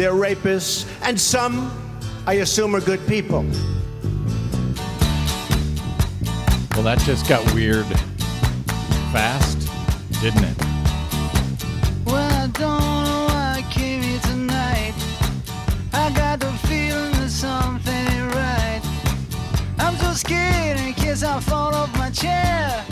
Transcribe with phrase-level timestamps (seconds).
[0.00, 1.70] they're rapists, and some,
[2.26, 3.42] I assume, are good people.
[6.72, 7.84] Well, that just got weird
[9.12, 9.68] fast,
[10.22, 10.56] didn't it?
[12.06, 14.94] Well, I don't know why I came here tonight.
[15.92, 18.80] I got the feeling that something ain't right.
[19.78, 22.86] I'm so scared in case I fall off my chair.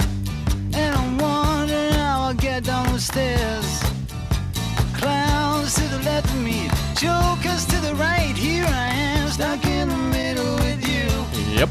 [0.75, 3.83] And I'm wondering how I'll get down the stairs.
[4.93, 8.35] Clowns to the left of me, jokers to the right.
[8.37, 11.55] Here I am, stuck in the middle with you.
[11.55, 11.69] Yep.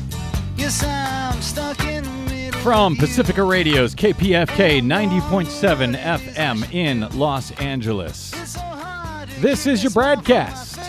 [0.56, 2.60] Yes, I'm stuck in the middle.
[2.62, 2.96] From.
[2.96, 8.34] Pacifica Radio's KPFK 90.7 FM in Los Angeles.
[8.36, 10.80] It's so hard to This is your keep a smile from my broadcast.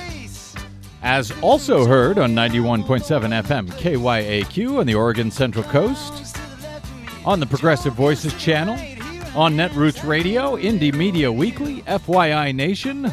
[1.02, 6.36] As also heard on 91.7 FM KYAQ on the Oregon Central Coast,
[7.24, 8.74] on the Progressive Voices channel,
[9.36, 13.12] on Netroots Radio, Indie Media Weekly, FYI Nation,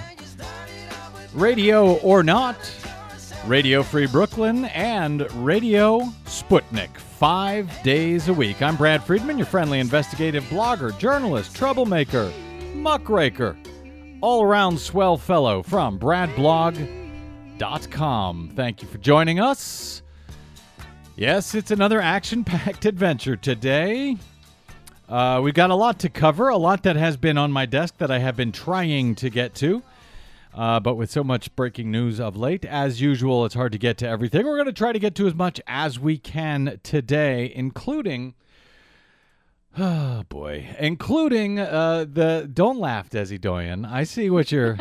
[1.35, 2.55] Radio or Not,
[3.45, 6.95] Radio Free Brooklyn, and Radio Sputnik.
[6.95, 8.61] Five days a week.
[8.61, 12.31] I'm Brad Friedman, your friendly investigative blogger, journalist, troublemaker,
[12.73, 13.57] muckraker,
[14.21, 18.53] all around swell fellow from BradBlog.com.
[18.55, 20.03] Thank you for joining us.
[21.17, 24.15] Yes, it's another action packed adventure today.
[25.09, 27.97] Uh, we've got a lot to cover, a lot that has been on my desk
[27.97, 29.83] that I have been trying to get to.
[30.55, 33.97] Uh, but with so much breaking news of late, as usual, it's hard to get
[33.97, 34.45] to everything.
[34.45, 38.35] We're going to try to get to as much as we can today, including,
[39.77, 43.83] oh boy, including uh, the don't laugh, Desi Doyen.
[43.83, 44.77] I see what you're,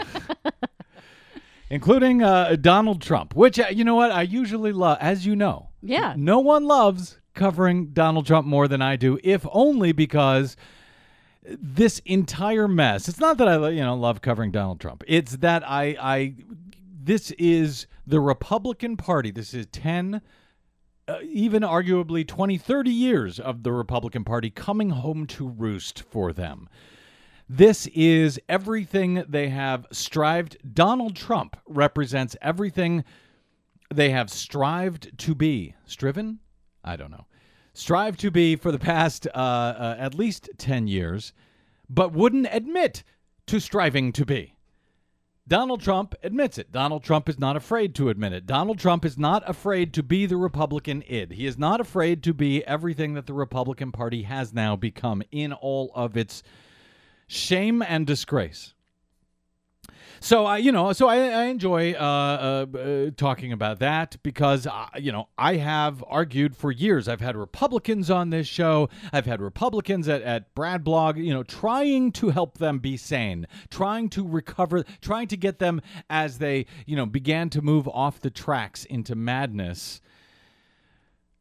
[1.70, 5.70] including uh, Donald Trump, which uh, you know what I usually love, as you know.
[5.83, 6.14] Yeah.
[6.17, 10.56] No one loves covering Donald Trump more than I do, if only because
[11.44, 13.08] this entire mess.
[13.08, 15.04] It's not that I you know love covering Donald Trump.
[15.06, 16.34] It's that I I
[17.02, 19.30] this is the Republican Party.
[19.30, 20.20] This is 10
[21.06, 26.33] uh, even arguably 20 30 years of the Republican Party coming home to roost for
[26.33, 26.68] them.
[27.46, 33.04] This is everything they have strived Donald Trump represents everything
[33.92, 35.74] they have strived to be.
[35.84, 36.38] Striven?
[36.83, 37.27] I don't know.
[37.74, 41.33] Strive to be for the past uh, uh, at least 10 years,
[41.90, 43.02] but wouldn't admit
[43.46, 44.55] to striving to be.
[45.46, 46.73] Donald Trump admits it.
[46.73, 48.46] Donald Trump is not afraid to admit it.
[48.46, 51.33] Donald Trump is not afraid to be the Republican id.
[51.33, 55.52] He is not afraid to be everything that the Republican Party has now become in
[55.52, 56.42] all of its
[57.27, 58.73] shame and disgrace.
[60.20, 64.67] So I, you know, so I, I enjoy uh, uh, uh, talking about that because
[64.67, 67.08] uh, you know I have argued for years.
[67.08, 68.89] I've had Republicans on this show.
[69.13, 71.19] I've had Republicans at at Brad Blog.
[71.19, 75.80] You know, trying to help them be sane, trying to recover, trying to get them
[76.08, 80.01] as they you know began to move off the tracks into madness.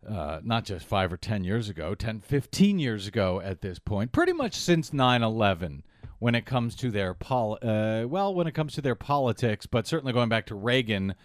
[0.07, 4.11] Uh, not just five or 10 years ago, 10, 15 years ago at this point,
[4.11, 5.81] pretty much since 9 11
[6.23, 9.85] when it comes to their pol- uh, well, when it comes to their politics, but
[9.85, 11.15] certainly going back to Reagan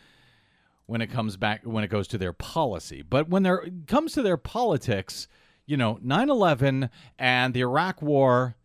[0.87, 3.01] when it comes back when it goes to their policy.
[3.03, 5.29] But when there comes to their politics,
[5.67, 8.57] you know, 9/11 and the Iraq war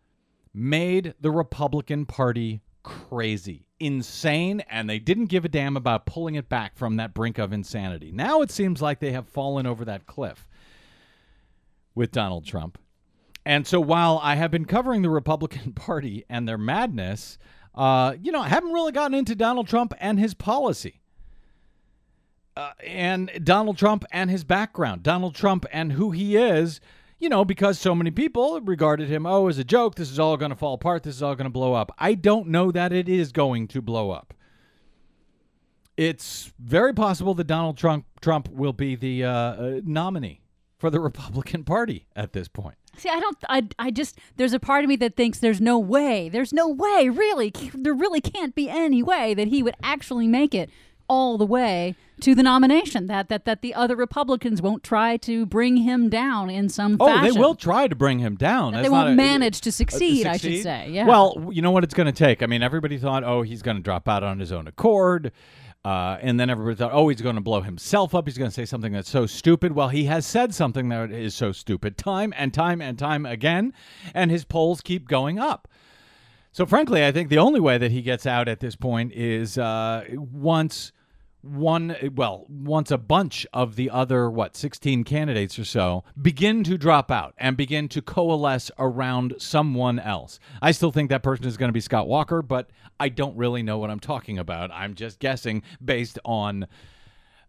[0.56, 6.50] made the Republican Party crazy, insane, and they didn't give a damn about pulling it
[6.50, 8.12] back from that brink of insanity.
[8.12, 10.48] Now it seems like they have fallen over that cliff
[11.94, 12.80] with Donald Trump.
[13.46, 17.38] And so while I have been covering the Republican Party and their madness,
[17.76, 21.02] uh, you know, I haven't really gotten into Donald Trump and his policy.
[22.56, 26.80] Uh, and Donald Trump and his background, Donald Trump and who he is,
[27.18, 30.38] you know, because so many people regarded him, oh, as a joke, this is all
[30.38, 31.92] going to fall apart, this is all going to blow up.
[31.98, 34.36] I don't know that it is going to blow up.
[35.98, 40.42] It's very possible that Donald Trump Trump will be the uh, uh, nominee
[40.78, 42.76] for the Republican Party at this point.
[42.98, 43.38] See, I don't.
[43.50, 44.20] I, I just.
[44.38, 46.30] There's a part of me that thinks there's no way.
[46.30, 47.54] There's no way, really.
[47.74, 50.70] There really can't be any way that he would actually make it
[51.09, 53.08] all the way to the nomination.
[53.08, 57.08] That that that the other Republicans won't try to bring him down in some Oh,
[57.08, 57.34] fashion.
[57.34, 58.73] they will try to bring him down.
[58.73, 61.06] That they won't a- manage to uh, succeed, I should say, yeah.
[61.06, 62.41] Well, you know what it's going to take.
[62.41, 65.32] I mean, everybody thought, oh, he's going to drop out on his own accord.
[65.85, 68.26] Uh, and then everybody thought, oh, he's going to blow himself up.
[68.26, 69.74] He's going to say something that's so stupid.
[69.74, 73.74] Well, he has said something that is so stupid time and time and time again,
[74.14, 75.68] and his polls keep going up.
[76.53, 79.58] So, frankly, I think the only way that he gets out at this point is
[79.58, 80.94] uh, once
[81.43, 86.78] one well once a bunch of the other what 16 candidates or so begin to
[86.78, 91.57] drop out and begin to coalesce around someone else i still think that person is
[91.57, 94.93] going to be scott walker but i don't really know what i'm talking about i'm
[94.93, 96.66] just guessing based on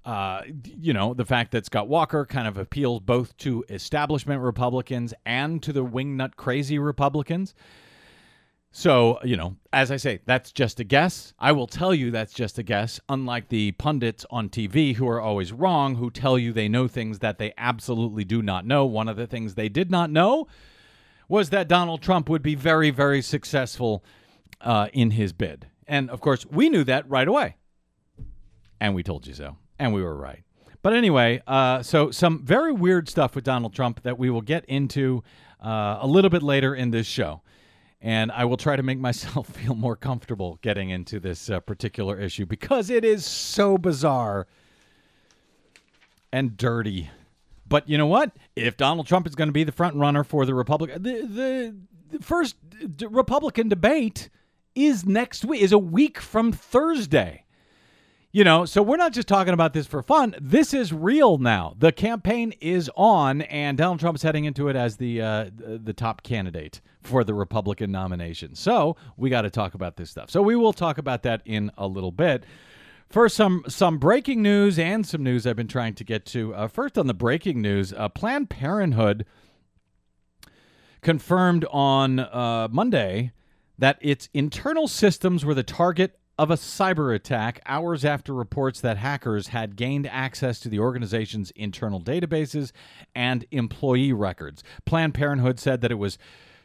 [0.05, 0.43] uh,
[0.79, 5.63] you know, the fact that Scott Walker kind of appeals both to establishment Republicans and
[5.63, 7.55] to the wingnut crazy Republicans.
[8.77, 11.33] So, you know, as I say, that's just a guess.
[11.39, 15.21] I will tell you that's just a guess, unlike the pundits on TV who are
[15.21, 18.85] always wrong, who tell you they know things that they absolutely do not know.
[18.85, 20.49] One of the things they did not know
[21.29, 24.05] was that Donald Trump would be very, very successful
[24.61, 25.69] uh, in his bid.
[25.87, 27.55] And of course, we knew that right away.
[28.81, 30.43] And we told you so and we were right.
[30.83, 34.65] But anyway, uh, so some very weird stuff with Donald Trump that we will get
[34.65, 35.23] into
[35.65, 37.41] uh, a little bit later in this show.
[38.05, 42.21] And I will try to make myself feel more comfortable getting into this uh, particular
[42.21, 44.47] issue because it is so bizarre
[46.31, 47.11] and dirty.
[47.67, 48.37] But you know what?
[48.55, 52.21] If Donald Trump is going to be the front runner for the Republican, the, the,
[52.21, 52.57] first
[53.09, 54.29] Republican debate
[54.75, 57.44] is next week, is a week from Thursday.
[58.35, 60.35] You know, so we're not just talking about this for fun.
[60.41, 61.77] This is real now.
[61.79, 65.93] The campaign is on, and Donald Trump is heading into it as the uh, the
[65.93, 68.57] top candidate for the Republican nomination.
[68.57, 70.31] So we got to talk about this stuff.
[70.31, 72.43] So we will talk about that in a little bit.
[73.09, 76.57] First, some some breaking news and some news I've been trying to get to.
[76.57, 79.27] Uh, first, on the breaking news, uh, Planned Parenthood
[81.03, 83.31] confirmed on uh, Monday
[83.79, 88.97] that its internal systems were the target of a cyber attack hours after reports that
[88.97, 92.73] hackers had gained access to the organization's internal databases
[93.15, 94.63] and employee records.
[94.85, 96.19] Planned Parenthood said that it was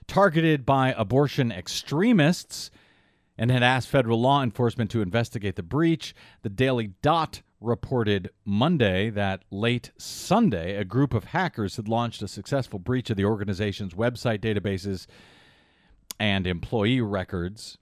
[0.08, 2.72] targeted by abortion extremists
[3.38, 6.16] and had asked federal law enforcement to investigate the breach.
[6.42, 12.28] The Daily Dot reported Monday that late Sunday, a group of hackers had launched a
[12.28, 15.06] successful breach of the organization's website databases
[16.20, 17.78] and employee records.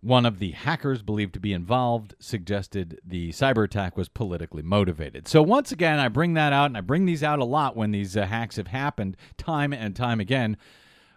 [0.00, 5.26] One of the hackers believed to be involved suggested the cyber attack was politically motivated.
[5.26, 7.90] So, once again, I bring that out, and I bring these out a lot when
[7.90, 10.56] these uh, hacks have happened time and time again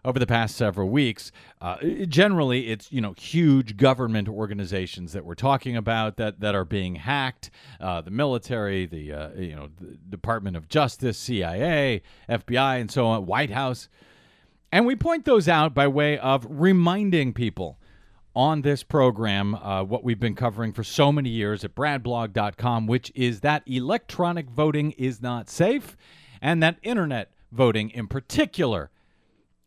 [0.03, 1.31] over the past several weeks.
[1.61, 6.65] Uh, generally, it's you know huge government organizations that we're talking about that that are
[6.65, 7.51] being hacked.
[7.79, 13.05] Uh, the military, the uh, you know the Department of Justice, CIA, FBI, and so
[13.05, 13.89] on, White House,
[14.71, 17.77] and we point those out by way of reminding people
[18.35, 23.11] on this program uh, what we've been covering for so many years at bradblog.com, which
[23.15, 25.97] is that electronic voting is not safe
[26.41, 28.89] and that internet voting in particular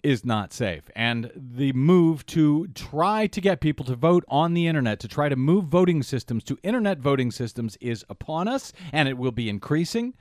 [0.02, 0.90] is not safe.
[0.94, 5.30] And the move to try to get people to vote on the internet, to try
[5.30, 9.48] to move voting systems to internet voting systems, is upon us and it will be
[9.48, 10.14] increasing.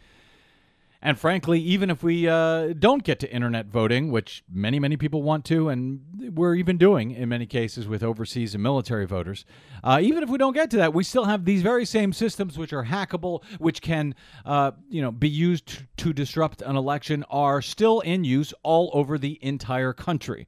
[1.05, 5.21] And frankly, even if we uh, don't get to internet voting, which many, many people
[5.21, 5.99] want to, and
[6.33, 9.43] we're even doing in many cases with overseas and military voters,
[9.83, 12.57] uh, even if we don't get to that, we still have these very same systems
[12.57, 14.15] which are hackable, which can,
[14.45, 18.89] uh, you know, be used to, to disrupt an election, are still in use all
[18.93, 20.47] over the entire country.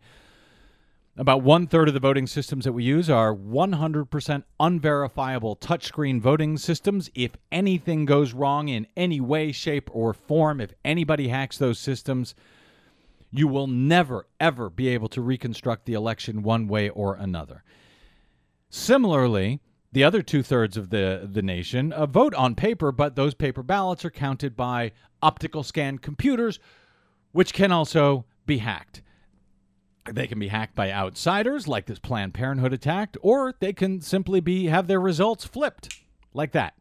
[1.17, 6.57] About one third of the voting systems that we use are 100% unverifiable touchscreen voting
[6.57, 7.09] systems.
[7.15, 12.35] If anything goes wrong in any way, shape, or form, if anybody hacks those systems,
[13.31, 17.63] you will never, ever be able to reconstruct the election one way or another.
[18.69, 19.61] Similarly,
[19.93, 23.63] the other two thirds of the, the nation uh, vote on paper, but those paper
[23.63, 24.91] ballots are counted by
[25.21, 26.59] optical scan computers,
[27.31, 29.01] which can also be hacked.
[30.11, 34.39] They can be hacked by outsiders, like this Planned Parenthood attack, or they can simply
[34.39, 35.99] be have their results flipped,
[36.33, 36.75] like that.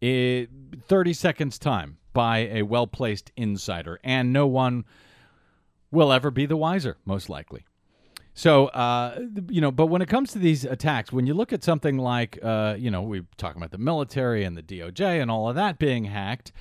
[0.00, 4.84] In 30 seconds time by a well placed insider, and no one
[5.90, 7.64] will ever be the wiser, most likely.
[8.34, 11.64] So, uh, you know, but when it comes to these attacks, when you look at
[11.64, 15.48] something like, uh, you know, we're talking about the military and the DOJ and all
[15.48, 16.52] of that being hacked,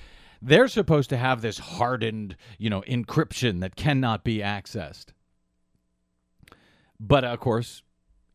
[0.41, 5.07] they're supposed to have this hardened, you know, encryption that cannot be accessed.
[6.99, 7.83] But uh, of course,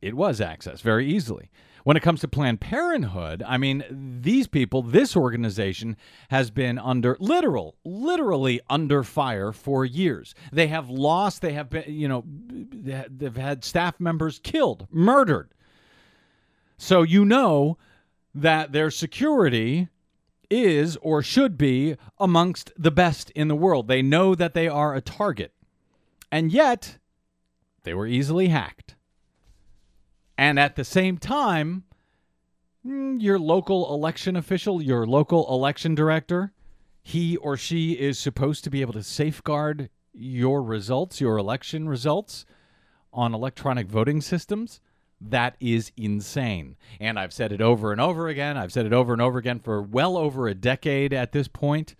[0.01, 1.51] it was accessed very easily.
[1.83, 5.97] When it comes to Planned Parenthood, I mean, these people, this organization
[6.29, 10.35] has been under literal, literally under fire for years.
[10.53, 15.55] They have lost, they have been, you know, they've had staff members killed, murdered.
[16.77, 17.79] So you know
[18.35, 19.89] that their security
[20.51, 23.89] is or should be amongst the best in the world.
[23.89, 25.53] They know that they are a target.
[26.33, 26.99] And yet,
[27.83, 28.95] they were easily hacked.
[30.37, 31.85] And at the same time,
[32.87, 36.53] mm, your local election official, your local election director,
[37.03, 42.45] he or she is supposed to be able to safeguard your results, your election results
[43.13, 44.81] on electronic voting systems.
[45.21, 46.77] That is insane.
[46.99, 48.57] And I've said it over and over again.
[48.57, 51.95] I've said it over and over again for well over a decade at this point.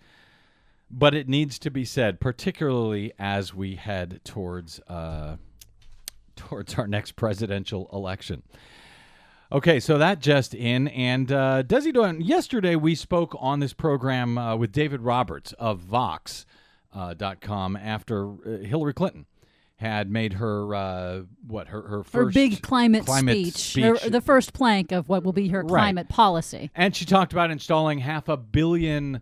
[0.91, 5.37] But it needs to be said, particularly as we head towards uh,
[6.49, 8.43] towards our next presidential election.
[9.53, 12.21] Okay, so that just in, and uh, Desi Doyen.
[12.21, 18.95] Yesterday we spoke on this program uh, with David Roberts of Vox.com after uh, Hillary
[18.95, 19.27] Clinton
[19.77, 23.85] had made her uh, what her her first Her big climate, climate speech, speech.
[24.03, 25.69] her- the first plank of what will be her Right.
[25.69, 26.71] climate policy.
[26.75, 29.21] And she talked about installing half a billion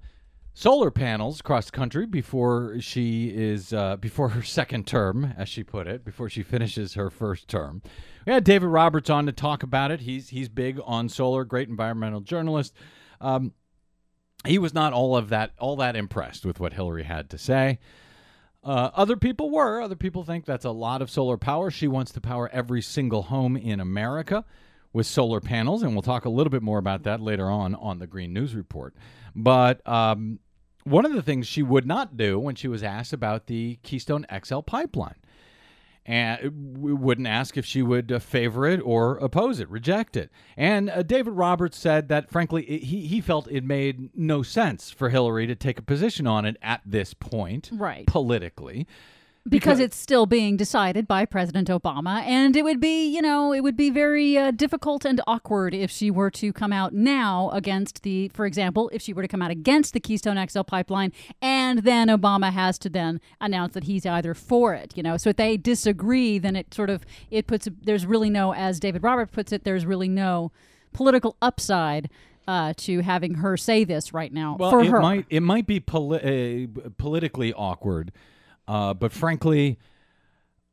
[0.59, 5.63] solar panels across the country before she is uh, before her second term, as she
[5.63, 7.81] put it, before she finishes her first term.
[8.27, 10.01] We had David Roberts on to talk about it.
[10.01, 12.75] He's he's big on solar, great environmental journalist.
[13.21, 13.53] Um,
[14.45, 17.79] he was not all of that all that impressed with what Hillary had to say.
[18.65, 19.81] Uh, other people were.
[19.81, 21.71] Other people think that's a lot of solar power.
[21.71, 24.45] She wants to power every single home in America
[24.93, 28.01] with solar panels, and we'll talk a little bit more about that later on on
[28.01, 28.97] the Green News Report.
[29.37, 30.41] But um,
[30.89, 34.27] one of the things she would not do when she was asked about the Keystone
[34.45, 35.17] XL pipeline,
[36.07, 40.31] and we wouldn't ask if she would uh, favor it or oppose it, reject it.
[40.57, 44.91] And uh, David Roberts said that, frankly, it, he he felt it made no sense
[44.91, 48.07] for Hillary to take a position on it at this point, Right.
[48.07, 48.87] politically.
[49.49, 53.61] Because it's still being decided by President Obama, and it would be, you know, it
[53.61, 58.03] would be very uh, difficult and awkward if she were to come out now against
[58.03, 61.81] the, for example, if she were to come out against the Keystone XL pipeline, and
[61.81, 65.17] then Obama has to then announce that he's either for it, you know.
[65.17, 69.03] So if they disagree, then it sort of it puts there's really no, as David
[69.03, 70.53] Roberts puts it, there's really no
[70.93, 72.11] political upside.
[72.47, 75.67] Uh, to having her say this right now Well, for it her, might it might
[75.67, 78.11] be poli- uh, politically awkward,
[78.69, 79.79] uh, but frankly,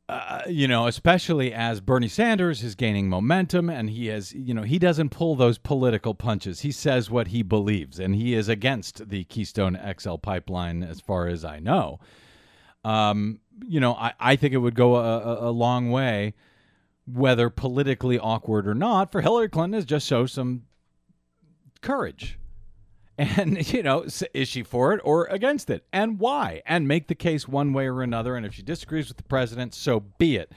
[0.08, 4.62] uh, you know, especially as Bernie Sanders is gaining momentum and he has, you know,
[4.62, 6.60] he doesn't pull those political punches.
[6.60, 11.26] He says what he believes, and he is against the Keystone XL pipeline, as far
[11.26, 11.98] as I know.
[12.84, 16.34] Um, you know, I, I think it would go a, a, a long way,
[17.06, 20.64] whether politically awkward or not, for Hillary Clinton to just show some
[21.80, 22.38] courage.
[23.18, 25.84] And, you know, is she for it or against it?
[25.92, 26.62] And why?
[26.66, 28.36] And make the case one way or another.
[28.36, 30.52] And if she disagrees with the president, so be it.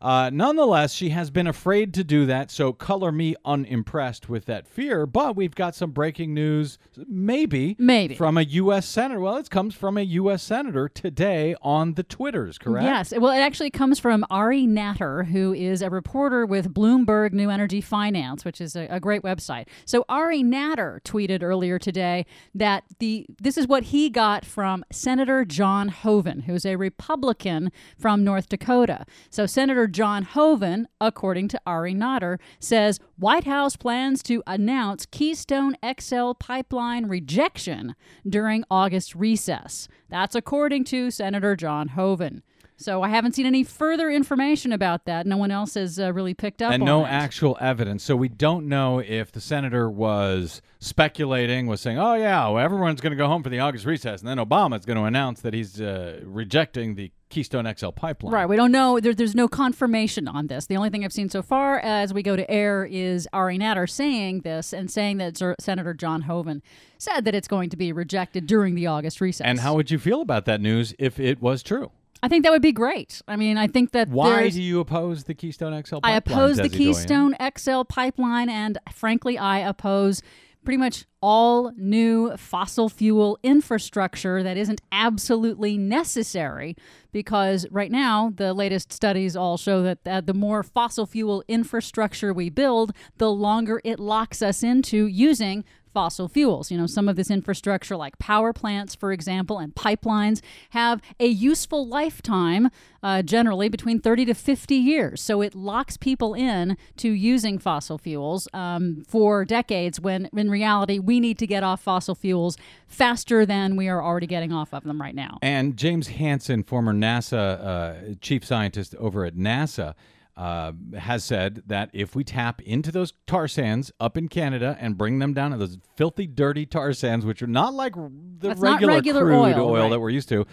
[0.00, 4.66] Uh, nonetheless, she has been afraid to do that, so color me unimpressed with that
[4.66, 5.06] fear.
[5.06, 8.14] But we've got some breaking news, maybe, Maybe.
[8.14, 8.86] from a U.S.
[8.86, 9.20] senator.
[9.20, 10.42] Well, it comes from a U.S.
[10.42, 12.84] senator today on the Twitters, correct?
[12.84, 13.12] Yes.
[13.16, 17.80] Well, it actually comes from Ari Natter, who is a reporter with Bloomberg New Energy
[17.80, 19.66] Finance, which is a, a great website.
[19.84, 25.44] So Ari Natter tweeted earlier today that the this is what he got from Senator
[25.44, 29.04] John Hoeven, who's a Republican from North Dakota.
[29.30, 35.76] So Senator John Hoeven, according to Ari Natter, says White House plans to announce Keystone
[35.98, 37.94] XL pipeline rejection
[38.28, 39.88] during August recess.
[40.08, 42.42] That's according to Senator John Hoeven.
[42.76, 45.26] So I haven't seen any further information about that.
[45.26, 47.08] No one else has uh, really picked up and no it.
[47.08, 48.02] actual evidence.
[48.02, 53.00] So we don't know if the senator was speculating, was saying, "Oh yeah, well, everyone's
[53.00, 55.54] going to go home for the August recess," and then Obama's going to announce that
[55.54, 58.32] he's uh, rejecting the Keystone XL pipeline.
[58.32, 59.00] Right, we don't know.
[59.00, 60.66] There, there's no confirmation on this.
[60.66, 63.88] The only thing I've seen so far as we go to air is Ari Natter
[63.88, 66.62] saying this and saying that Zer- Senator John Hoeven
[66.96, 69.44] said that it's going to be rejected during the August recess.
[69.44, 71.90] And how would you feel about that news if it was true?
[72.22, 73.20] I think that would be great.
[73.26, 76.12] I mean, I think that Why do you oppose the Keystone XL pipeline?
[76.12, 76.68] I oppose the?
[76.68, 80.22] Keystone XL pipeline, and frankly, I oppose
[80.64, 86.76] pretty much all new fossil fuel infrastructure that isn't absolutely necessary
[87.12, 92.32] because right now the latest studies all show that uh, the more fossil fuel infrastructure
[92.32, 95.64] we build the longer it locks us into using
[95.94, 96.70] fossil fuels.
[96.70, 101.26] You know, some of this infrastructure, like power plants, for example, and pipelines, have a
[101.26, 102.68] useful lifetime,
[103.02, 105.22] uh, generally between 30 to 50 years.
[105.22, 110.98] So it locks people in to using fossil fuels um, for decades when, in reality,
[110.98, 112.58] we need to get off fossil fuels
[112.88, 115.38] faster than we are already getting off of them right now.
[115.40, 119.94] And James Hansen, former NASA uh, chief scientist over at NASA,
[120.36, 124.98] uh, has said that if we tap into those tar sands up in Canada and
[124.98, 128.94] bring them down to those filthy, dirty tar sands, which are not like the regular,
[128.94, 129.90] regular crude oil, right.
[129.90, 130.44] that we're used to,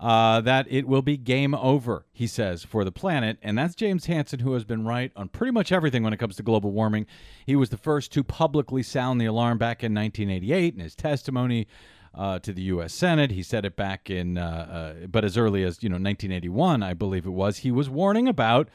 [0.00, 3.38] uh, that it will be game over, he says, for the planet.
[3.42, 6.36] And that's James Hansen, who has been right on pretty much everything when it comes
[6.36, 7.06] to global warming.
[7.44, 11.66] He was the first to publicly sound the alarm back in 1988 in his testimony.
[12.14, 12.94] Uh, to the U.S.
[12.94, 16.82] Senate, he said it back in, uh, uh, but as early as you know, 1981,
[16.82, 17.58] I believe it was.
[17.58, 18.70] He was warning about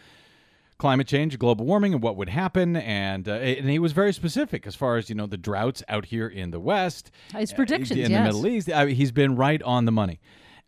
[0.81, 2.75] climate change, global warming, and what would happen.
[2.75, 6.05] And uh, and he was very specific as far as you know the droughts out
[6.05, 8.19] here in the West, His uh, predictions, in yes.
[8.19, 8.69] the Middle East.
[8.73, 10.19] I mean, he's been right on the money.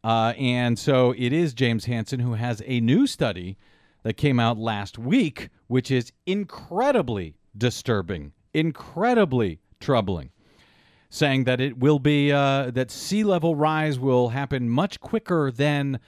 [0.04, 3.58] Uh, and so it is James Hansen who has a new study
[4.04, 10.30] that came out last week, which is incredibly disturbing, incredibly troubling
[11.10, 16.00] saying that it will be uh, that sea level rise will happen much quicker than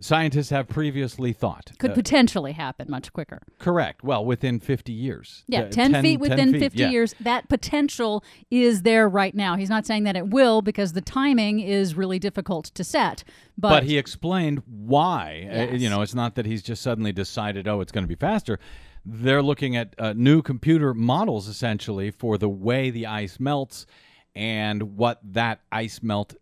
[0.00, 1.70] scientists have previously thought.
[1.78, 3.40] Could Uh, potentially happen much quicker.
[3.58, 4.02] correct.
[4.02, 5.44] Well, within 50 years.
[5.46, 6.90] Yeah, Uh, 10, feet 10 within feet, 50 yeah.
[6.90, 7.14] years.
[7.20, 9.56] That potential is there right now.
[9.56, 13.22] He's not saying that it will because the timing is really difficult to set.
[13.58, 15.48] But, But he explained why.
[15.70, 18.14] Uh, you know, it's not that he's just suddenly decided, oh, it's going to be
[18.14, 18.58] faster.
[19.04, 23.86] They're looking at uh, new computer models essentially for the way the ice melts
[24.34, 26.34] and what that ice melt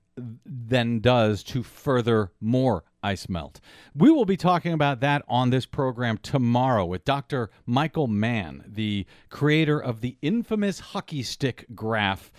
[0.45, 3.61] then does to further more ice melt.
[3.95, 7.51] We will be talking about that on this program tomorrow with Dr.
[7.67, 12.33] Michael Mann, the creator of the infamous hockey stick graph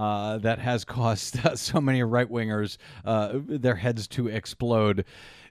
[0.00, 5.04] uh, that has caused uh, so many right wingers uh, their heads to explode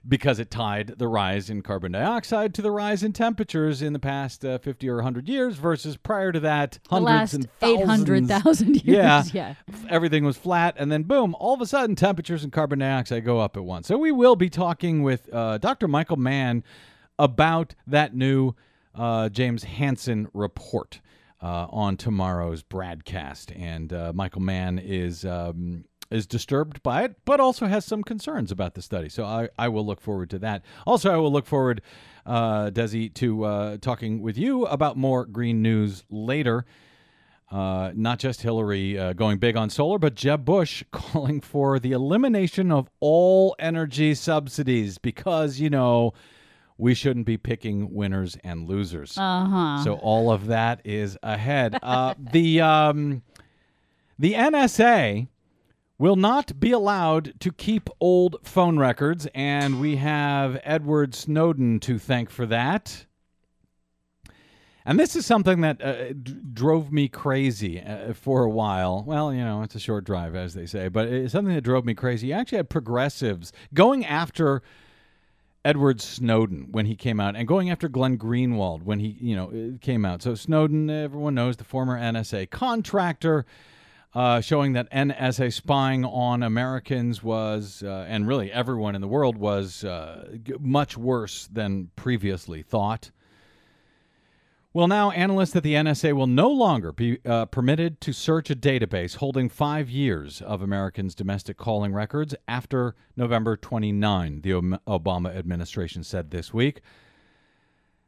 [0.08, 3.98] because it tied the rise in carbon dioxide to the rise in temperatures in the
[3.98, 8.74] past uh, 50 or 100 years versus prior to that the hundreds last and 800,000
[8.84, 8.84] years.
[8.84, 9.22] Yeah.
[9.32, 9.54] yeah.
[9.88, 13.38] everything was flat and then boom all of a sudden temperatures and carbon dioxide go
[13.38, 16.64] up at once so we will be talking with uh, dr michael mann
[17.18, 18.54] about that new
[18.94, 21.00] uh, james hansen report
[21.42, 27.40] uh, on tomorrow's broadcast and uh, michael mann is um, is disturbed by it, but
[27.40, 29.08] also has some concerns about the study.
[29.08, 30.62] So I, I will look forward to that.
[30.86, 31.82] Also, I will look forward,
[32.26, 36.64] uh, Desi, to uh, talking with you about more green news later.
[37.50, 41.92] Uh, not just Hillary uh, going big on solar, but Jeb Bush calling for the
[41.92, 46.12] elimination of all energy subsidies because, you know,
[46.80, 49.16] we shouldn't be picking winners and losers.
[49.16, 49.84] Uh huh.
[49.84, 51.78] So all of that is ahead.
[51.82, 53.22] Uh, the um,
[54.18, 55.28] the NSA
[55.98, 61.98] will not be allowed to keep old phone records, and we have Edward Snowden to
[61.98, 63.04] thank for that.
[64.86, 69.04] And this is something that uh, d- drove me crazy uh, for a while.
[69.06, 71.84] Well, you know, it's a short drive, as they say, but it's something that drove
[71.84, 72.28] me crazy.
[72.28, 74.62] You actually had progressives going after
[75.64, 79.78] Edward Snowden when he came out, and going after Glenn Greenwald when he, you know,
[79.80, 80.22] came out.
[80.22, 83.44] So Snowden, everyone knows, the former NSA contractor,
[84.14, 89.36] uh, showing that NSA spying on Americans was, uh, and really everyone in the world
[89.36, 93.10] was, uh, much worse than previously thought.
[94.72, 98.54] Well, now analysts at the NSA will no longer be uh, permitted to search a
[98.54, 104.50] database holding five years of Americans' domestic calling records after November 29, the
[104.86, 106.82] Obama administration said this week.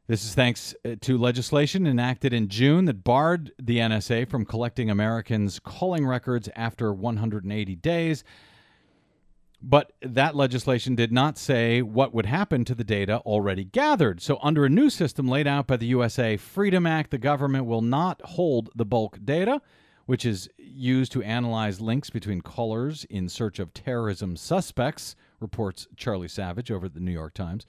[0.06, 4.88] This is thanks uh, to legislation enacted in June that barred the NSA from collecting
[4.88, 8.22] Americans' calling records after 180 days.
[9.64, 14.20] But that legislation did not say what would happen to the data already gathered.
[14.20, 17.80] So, under a new system laid out by the USA Freedom Act, the government will
[17.80, 19.62] not hold the bulk data,
[20.06, 26.26] which is used to analyze links between callers in search of terrorism suspects, reports Charlie
[26.26, 27.64] Savage over at the New York Times.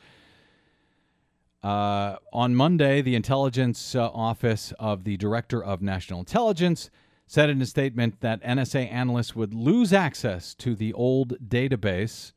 [1.61, 6.89] Uh, on Monday, the intelligence uh, office of the Director of National Intelligence
[7.27, 12.33] said in a statement that NSA analysts would lose access to the old database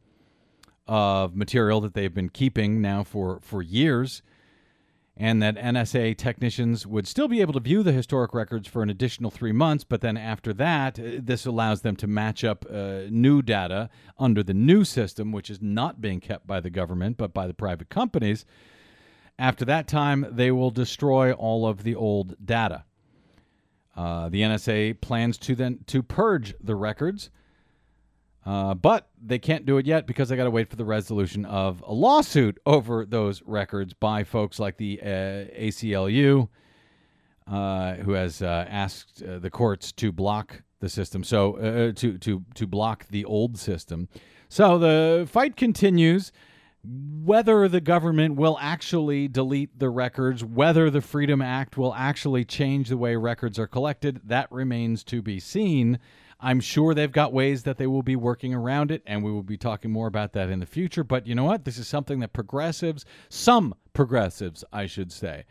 [0.86, 4.22] of material that they've been keeping now for, for years,
[5.16, 8.90] and that NSA technicians would still be able to view the historic records for an
[8.90, 13.02] additional three months, but then after that, uh, this allows them to match up uh,
[13.08, 17.32] new data under the new system, which is not being kept by the government but
[17.32, 18.44] by the private companies.
[19.38, 22.84] After that time, they will destroy all of the old data.
[23.96, 27.30] Uh, the NSA plans to then to purge the records,
[28.44, 31.46] uh, but they can't do it yet because they got to wait for the resolution
[31.46, 35.06] of a lawsuit over those records by folks like the uh,
[35.58, 36.48] ACLU,
[37.50, 41.24] uh, who has uh, asked the courts to block the system.
[41.24, 44.08] So to to to block the old system.
[44.50, 46.32] So the fight continues
[46.88, 52.88] Whether the government will actually delete the records, whether the Freedom Act will actually change
[52.88, 55.98] the way records are collected, that remains to be seen.
[56.38, 59.42] I'm sure they've got ways that they will be working around it, and we will
[59.42, 61.02] be talking more about that in the future.
[61.02, 61.64] But you know what?
[61.64, 65.46] This is something that progressives, some progressives, I should say,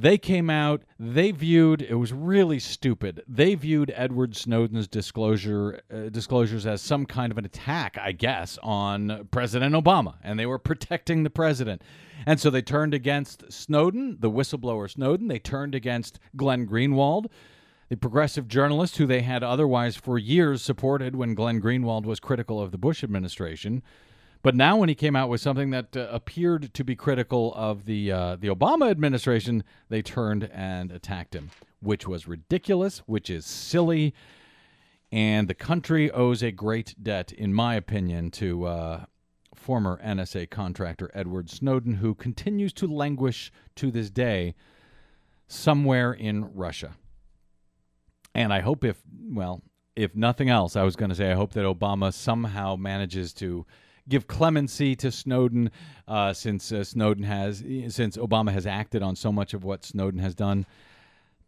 [0.00, 3.22] they came out, they viewed it was really stupid.
[3.26, 8.58] They viewed Edward Snowden's disclosure uh, disclosures as some kind of an attack, I guess,
[8.62, 11.82] on President Obama, and they were protecting the president.
[12.26, 15.28] And so they turned against Snowden, the whistleblower Snowden.
[15.28, 17.26] They turned against Glenn Greenwald,
[17.88, 22.60] the progressive journalist who they had otherwise for years supported when Glenn Greenwald was critical
[22.60, 23.82] of the Bush administration.
[24.42, 27.86] But now, when he came out with something that uh, appeared to be critical of
[27.86, 33.44] the uh, the Obama administration, they turned and attacked him, which was ridiculous, which is
[33.44, 34.14] silly,
[35.10, 39.04] and the country owes a great debt, in my opinion, to uh,
[39.54, 44.54] former NSA contractor Edward Snowden, who continues to languish to this day
[45.48, 46.94] somewhere in Russia.
[48.34, 49.62] And I hope, if well,
[49.96, 53.66] if nothing else, I was going to say I hope that Obama somehow manages to
[54.08, 55.70] give clemency to Snowden,
[56.06, 60.20] uh, since uh, Snowden has since Obama has acted on so much of what Snowden
[60.20, 60.66] has done.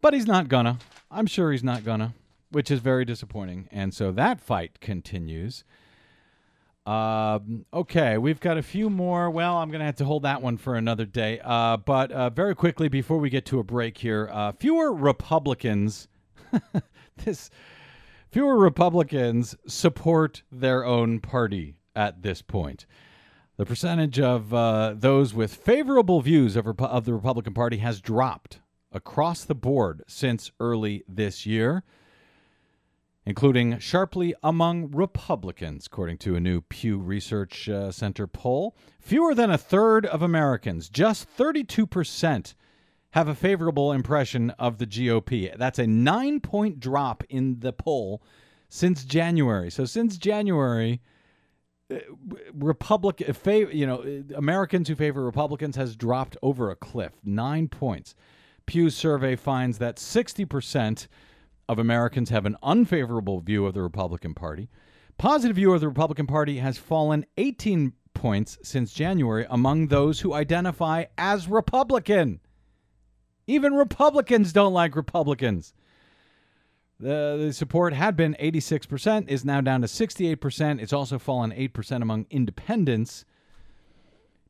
[0.01, 0.79] But he's not gonna.
[1.09, 2.13] I'm sure he's not gonna,
[2.51, 3.67] which is very disappointing.
[3.71, 5.63] And so that fight continues.
[6.85, 9.29] Um, okay, we've got a few more.
[9.29, 11.39] Well, I'm going to have to hold that one for another day.
[11.43, 16.07] Uh, but uh, very quickly, before we get to a break here, uh, fewer Republicans.
[17.23, 17.51] this
[18.31, 22.85] fewer Republicans support their own party at this point.
[23.57, 28.01] The percentage of uh, those with favorable views of, Repu- of the Republican Party has
[28.01, 28.59] dropped
[28.91, 31.83] across the board since early this year,
[33.25, 38.75] including sharply among Republicans, according to a new Pew Research uh, Center poll.
[38.99, 42.55] Fewer than a third of Americans, just 32%,
[43.11, 45.55] have a favorable impression of the GOP.
[45.57, 48.21] That's a nine point drop in the poll
[48.69, 49.69] since January.
[49.69, 51.01] So, since January,
[52.53, 57.13] Republic, uh, fav- you know, uh, Americans who favor Republicans has dropped over a cliff,
[57.23, 58.15] nine points.
[58.65, 61.07] Pew's survey finds that 60%
[61.67, 64.69] of Americans have an unfavorable view of the Republican Party.
[65.17, 70.33] Positive view of the Republican Party has fallen 18 points since January among those who
[70.33, 72.39] identify as Republican.
[73.47, 75.73] Even Republicans don't like Republicans.
[77.01, 80.79] The, the support had been 86%, is now down to 68%.
[80.79, 83.25] It's also fallen 8% among independents.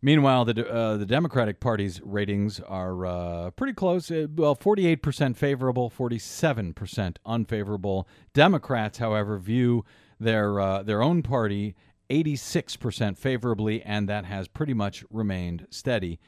[0.04, 4.10] Meanwhile, the uh, the Democratic Party's ratings are uh, pretty close.
[4.10, 8.08] Uh, well, 48% favorable, 47% unfavorable.
[8.34, 9.86] Democrats, however, view
[10.20, 11.76] their uh, their own party
[12.10, 16.20] 86% favorably, and that has pretty much remained steady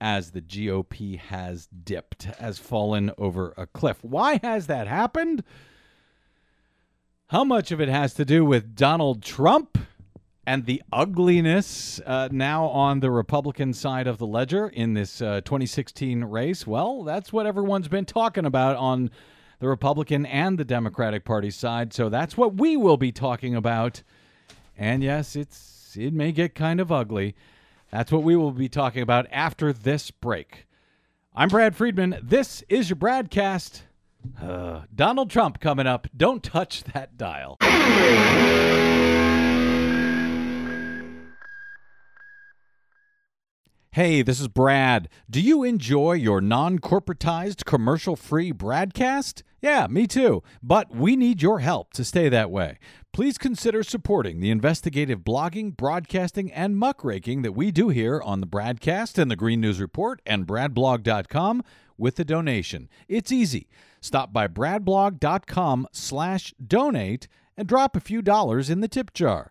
[0.00, 3.98] as the GOP has dipped, has fallen over a cliff.
[4.02, 5.42] Why has that happened?
[7.30, 9.78] How much of it has to do with Donald Trump
[10.44, 15.40] and the ugliness uh, now on the Republican side of the ledger in this uh,
[15.42, 16.66] 2016 race?
[16.66, 19.12] Well, that's what everyone's been talking about on
[19.60, 21.92] the Republican and the Democratic Party side.
[21.92, 24.02] So that's what we will be talking about.
[24.76, 27.36] And yes, it's it may get kind of ugly.
[27.92, 30.66] That's what we will be talking about after this break.
[31.32, 32.18] I'm Brad Friedman.
[32.20, 33.82] This is your Bradcast.
[34.40, 36.08] Uh, Donald Trump coming up.
[36.16, 37.56] Don't touch that dial.
[43.92, 45.08] Hey, this is Brad.
[45.28, 49.42] Do you enjoy your non corporatized, commercial free broadcast?
[49.60, 50.44] Yeah, me too.
[50.62, 52.78] But we need your help to stay that way.
[53.12, 58.46] Please consider supporting the investigative blogging, broadcasting, and muckraking that we do here on the
[58.46, 61.64] Bradcast and the Green News Report and bradblog.com
[61.98, 62.88] with a donation.
[63.08, 63.68] It's easy.
[64.00, 69.50] Stop by bradblog.com slash donate and drop a few dollars in the tip jar.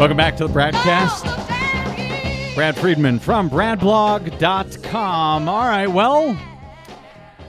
[0.00, 1.24] Welcome back to the Bradcast.
[2.54, 5.46] Brad Friedman from bradblog.com.
[5.46, 6.30] All right, well,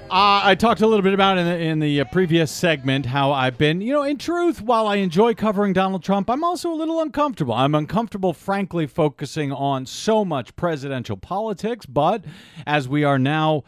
[0.09, 3.31] Uh, I talked a little bit about in the, in the uh, previous segment how
[3.31, 6.75] I've been, you know, in truth, while I enjoy covering Donald Trump, I'm also a
[6.75, 7.53] little uncomfortable.
[7.53, 11.85] I'm uncomfortable, frankly, focusing on so much presidential politics.
[11.85, 12.25] But
[12.67, 13.63] as we are now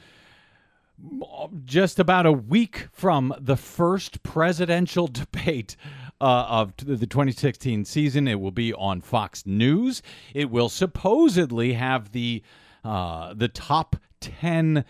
[1.63, 5.78] just about a week from the first presidential debate
[6.24, 8.30] uh, of the 2016 season.
[8.30, 10.02] It will be on Fox News.
[10.34, 12.42] It will supposedly have the
[12.86, 14.86] uh, the top 10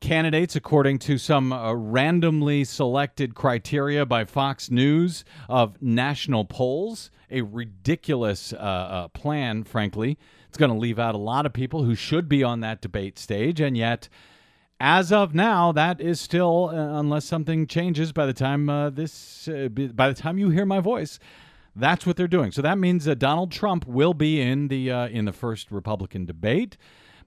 [0.00, 7.10] candidates according to some uh, randomly selected criteria by Fox News of national polls.
[7.30, 10.18] A ridiculous uh, uh, plan, frankly.
[10.48, 13.18] It's going to leave out a lot of people who should be on that debate
[13.18, 14.08] stage, and yet
[14.78, 19.48] as of now, that is still, uh, unless something changes by the time uh, this,
[19.48, 21.18] uh, by the time you hear my voice,
[21.74, 22.52] that's what they're doing.
[22.52, 26.24] So that means that Donald Trump will be in the uh, in the first Republican
[26.24, 26.76] debate,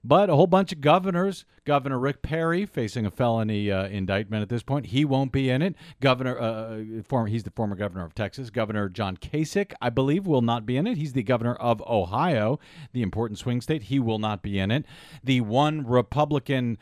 [0.02, 4.48] but a whole bunch of governors, Governor Rick Perry facing a felony uh, indictment at
[4.48, 5.74] this point, he won't be in it.
[6.00, 8.50] Governor, uh, former, he's the former governor of Texas.
[8.50, 10.96] Governor John Kasich, I believe, will not be in it.
[10.96, 12.58] He's the governor of Ohio,
[12.92, 13.84] the important swing state.
[13.84, 14.86] He will not be in it.
[15.22, 16.78] The one Republican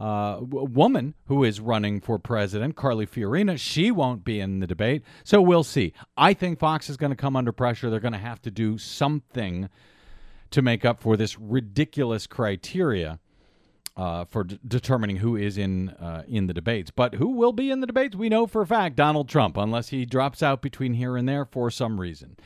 [0.00, 5.02] uh, woman who is running for president, Carly Fiorina, she won't be in the debate.
[5.24, 5.92] So we'll see.
[6.16, 7.90] I think Fox is going to come under pressure.
[7.90, 9.68] They're going to have to do something
[10.50, 13.20] to make up for this ridiculous criteria
[13.94, 16.90] uh, for d- determining who is in uh, in the debates.
[16.90, 18.16] But who will be in the debates?
[18.16, 21.44] We know for a fact Donald Trump, unless he drops out between here and there
[21.44, 22.38] for some reason.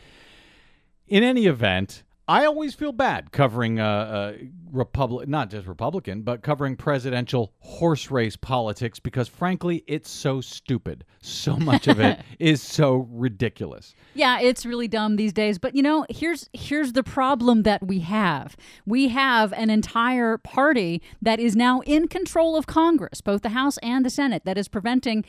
[1.06, 4.32] In any event, I always feel bad covering uh, uh,
[4.72, 11.04] Republic, not just Republican, but covering presidential horse race politics because, frankly, it's so stupid.
[11.20, 13.94] So much of it is so ridiculous.
[14.14, 15.58] Yeah, it's really dumb these days.
[15.58, 18.56] But you know, here's here's the problem that we have.
[18.86, 23.76] We have an entire party that is now in control of Congress, both the House
[23.78, 25.24] and the Senate, that is preventing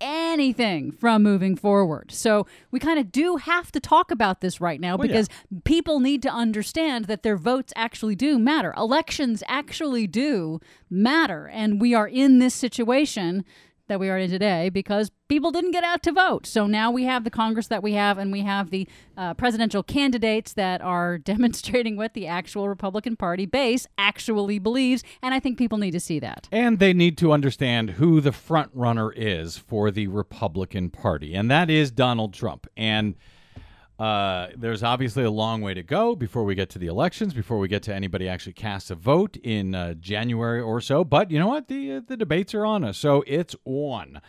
[0.00, 2.10] anything from moving forward.
[2.12, 5.12] So we kind of do have to talk about this right now Well, yeah.
[5.12, 5.28] because
[5.64, 8.74] people need to understand that their votes actually do matter.
[8.76, 11.48] Elections actually do matter.
[11.48, 13.44] And we are in this situation
[13.88, 16.46] that we are in today because people didn't get out to vote.
[16.46, 19.82] So now we have the Congress that we have, and we have the uh, presidential
[19.82, 25.02] candidates that are demonstrating what the actual Republican Party base actually believes.
[25.22, 26.48] And I think people need to see that.
[26.52, 31.50] And they need to understand who the front runner is for the Republican Party, and
[31.50, 32.66] that is Donald Trump.
[32.76, 33.14] And
[33.98, 37.58] uh, there's obviously a long way to go before we get to the elections, before
[37.58, 41.02] we get to anybody actually casts a vote in uh, January or so.
[41.02, 41.66] But you know what?
[41.66, 44.20] The uh, the debates are on us, so it's on.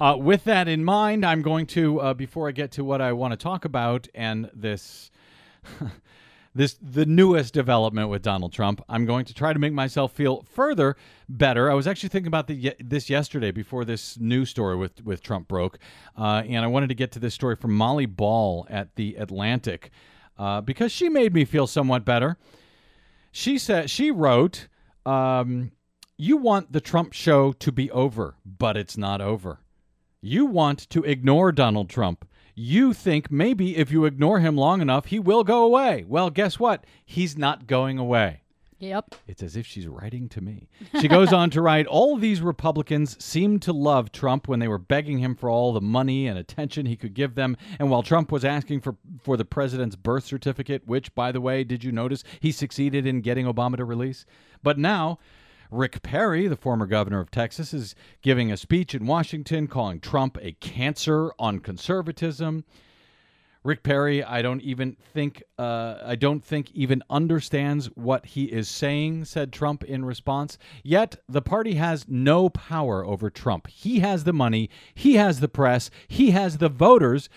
[0.00, 3.12] Uh, with that in mind, I'm going to uh, before I get to what I
[3.12, 5.10] want to talk about and this.
[6.54, 8.82] This the newest development with Donald Trump.
[8.88, 10.96] I'm going to try to make myself feel further
[11.28, 11.70] better.
[11.70, 15.46] I was actually thinking about the, this yesterday before this news story with with Trump
[15.46, 15.78] broke,
[16.16, 19.90] uh, and I wanted to get to this story from Molly Ball at the Atlantic
[20.38, 22.38] uh, because she made me feel somewhat better.
[23.30, 24.68] She said she wrote,
[25.04, 25.72] um,
[26.16, 29.60] "You want the Trump show to be over, but it's not over.
[30.20, 32.26] You want to ignore Donald Trump."
[32.60, 36.04] You think maybe if you ignore him long enough, he will go away.
[36.08, 36.84] Well, guess what?
[37.04, 38.42] He's not going away.
[38.80, 39.14] Yep.
[39.28, 40.68] It's as if she's writing to me.
[41.00, 44.78] She goes on to write All these Republicans seemed to love Trump when they were
[44.78, 47.56] begging him for all the money and attention he could give them.
[47.78, 51.62] And while Trump was asking for, for the president's birth certificate, which, by the way,
[51.62, 54.26] did you notice he succeeded in getting Obama to release?
[54.64, 55.20] But now,
[55.70, 60.38] Rick Perry, the former governor of Texas, is giving a speech in Washington calling Trump
[60.40, 62.64] a cancer on conservatism.
[63.64, 68.68] Rick Perry, I don't even think uh, I don't think even understands what he is
[68.68, 70.56] saying," said Trump in response.
[70.82, 73.66] Yet the party has no power over Trump.
[73.66, 77.28] He has the money, he has the press, he has the voters.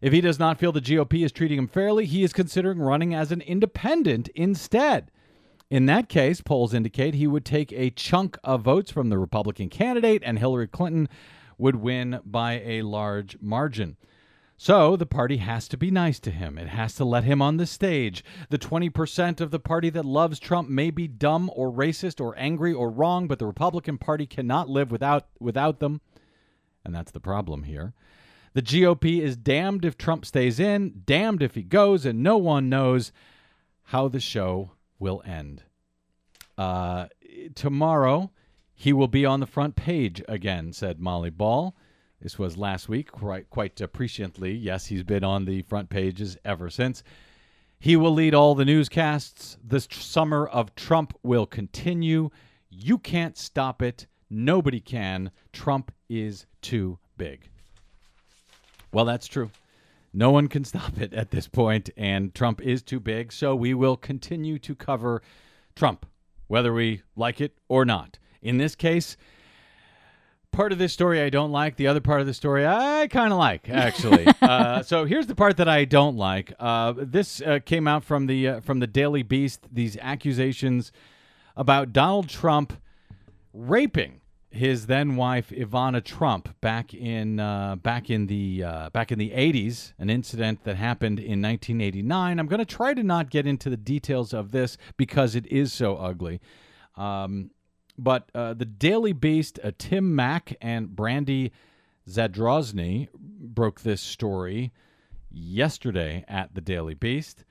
[0.00, 3.12] If he does not feel the GOP is treating him fairly, he is considering running
[3.12, 5.10] as an independent instead.
[5.70, 9.68] In that case, polls indicate he would take a chunk of votes from the Republican
[9.68, 11.08] candidate, and Hillary Clinton
[11.58, 13.96] would win by a large margin.
[14.56, 16.58] So the party has to be nice to him.
[16.58, 18.24] It has to let him on the stage.
[18.48, 22.72] The 20% of the party that loves Trump may be dumb or racist or angry
[22.72, 26.00] or wrong, but the Republican Party cannot live without without them.
[26.84, 27.92] And that's the problem here.
[28.54, 32.68] The GOP is damned if Trump stays in, damned if he goes, and no one
[32.68, 33.12] knows
[33.84, 35.62] how the show will end.
[36.56, 37.06] Uh,
[37.54, 38.30] tomorrow,
[38.74, 41.76] he will be on the front page again, said Molly Ball.
[42.20, 43.80] This was last week, quite, quite.
[43.80, 47.02] Yes, he's been on the front pages ever since.
[47.78, 49.56] He will lead all the newscasts.
[49.70, 52.30] Tr- summer of Trump will continue.
[52.70, 54.06] You can't stop it.
[54.28, 55.30] Nobody can.
[55.52, 57.48] Trump is too big.
[58.92, 59.50] Well, that's true.
[60.18, 63.32] No one can stop it at this point, and Trump is too big.
[63.32, 65.22] So we will continue to cover
[65.76, 66.06] Trump,
[66.48, 68.18] whether we like it or not.
[68.42, 69.16] In this case,
[70.50, 71.76] part of this story I don't like.
[71.76, 74.26] The other part of the story I kind of like, actually.
[74.42, 76.52] uh, so here's the part that I don't like.
[76.58, 79.68] Uh, this uh, came out from the uh, from the Daily Beast.
[79.70, 80.90] These accusations
[81.56, 82.72] about Donald Trump
[83.54, 84.17] raping
[84.50, 89.30] his then wife Ivana Trump back in uh, back in the uh, back in the
[89.30, 92.38] 80s, an incident that happened in 1989.
[92.38, 95.72] I'm going to try to not get into the details of this because it is
[95.72, 96.40] so ugly.
[96.96, 97.50] Um,
[97.98, 101.52] but uh, the Daily Beast, uh, Tim Mack and Brandy
[102.08, 104.72] Zadrozny broke this story
[105.30, 107.44] yesterday at the Daily Beast.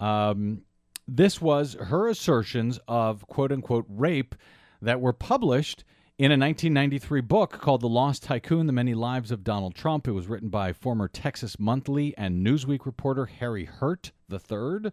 [0.00, 0.62] Um,
[1.08, 4.34] this was her assertions of quote unquote rape
[4.82, 5.84] that were published
[6.18, 10.08] in a 1993 book called The Lost Tycoon The Many Lives of Donald Trump.
[10.08, 14.92] It was written by former Texas Monthly and Newsweek reporter Harry Hurt III.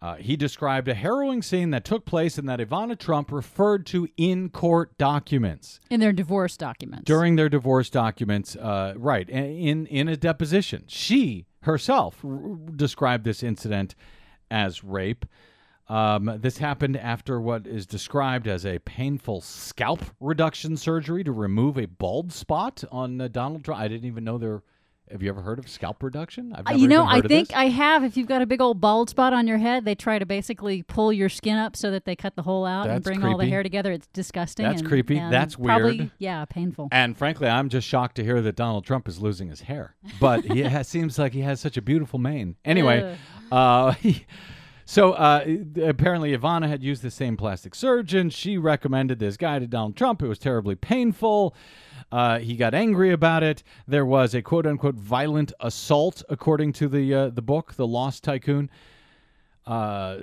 [0.00, 4.08] Uh, he described a harrowing scene that took place and that Ivana Trump referred to
[4.16, 7.04] in court documents in their divorce documents.
[7.04, 8.54] during their divorce documents.
[8.56, 13.94] Uh, right in in a deposition, she herself r- described this incident
[14.50, 15.24] as rape.
[15.88, 21.76] Um, this happened after what is described as a painful scalp reduction surgery to remove
[21.76, 23.80] a bald spot on uh, Donald Trump.
[23.80, 24.62] I didn't even know there.
[25.10, 26.52] Have you ever heard of scalp reduction?
[26.54, 27.56] I've Uh, never you know, I think this.
[27.56, 28.02] I have.
[28.04, 30.82] If you've got a big old bald spot on your head, they try to basically
[30.84, 33.36] pull your skin up so that they cut the hole out and That's bring all
[33.36, 33.92] the hair together.
[33.92, 34.64] It's disgusting.
[34.64, 35.18] That's and- creepy.
[35.18, 36.10] and That's probably, weird.
[36.18, 36.88] Yeah, painful.
[36.92, 39.96] And frankly, I'm just shocked to hear that Donald Trump is losing his hair.
[40.18, 42.56] But he has, seems like he has such a beautiful mane.
[42.64, 43.18] Anyway,
[43.50, 43.94] uh,
[44.92, 45.42] so uh,
[45.82, 48.28] apparently Ivana had used the same plastic surgeon.
[48.28, 50.20] She recommended this guy to Donald Trump.
[50.20, 51.56] It was terribly painful.
[52.12, 53.62] Uh, he got angry about it.
[53.88, 58.22] There was a quote unquote violent assault, according to the uh, the book, The Lost
[58.22, 58.68] Tycoon.
[59.64, 60.18] Uh,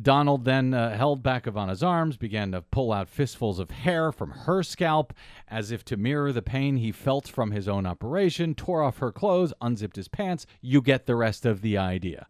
[0.00, 4.30] Donald then uh, held back Ivana's arms, began to pull out fistfuls of hair from
[4.30, 5.14] her scalp
[5.48, 9.10] as if to mirror the pain he felt from his own operation, tore off her
[9.10, 10.46] clothes, unzipped his pants.
[10.60, 12.28] You get the rest of the idea.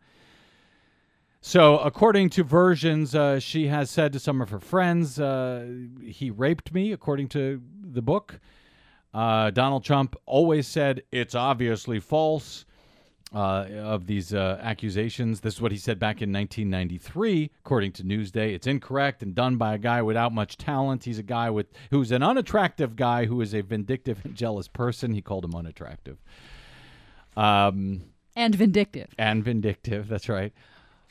[1.48, 5.64] So, according to versions, uh, she has said to some of her friends, uh,
[6.04, 8.40] he raped me, according to the book.
[9.14, 12.64] Uh, Donald Trump always said, it's obviously false
[13.32, 15.38] uh, of these uh, accusations.
[15.38, 18.52] This is what he said back in 1993, according to Newsday.
[18.52, 21.04] It's incorrect and done by a guy without much talent.
[21.04, 25.14] He's a guy with who's an unattractive guy who is a vindictive and jealous person.
[25.14, 26.18] He called him unattractive.
[27.36, 28.02] Um,
[28.34, 29.14] and vindictive.
[29.16, 30.08] and vindictive.
[30.08, 30.52] That's right.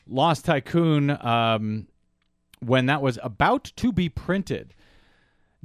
[0.08, 1.10] Lost Tycoon.
[1.10, 1.88] Um,
[2.60, 4.74] when that was about to be printed,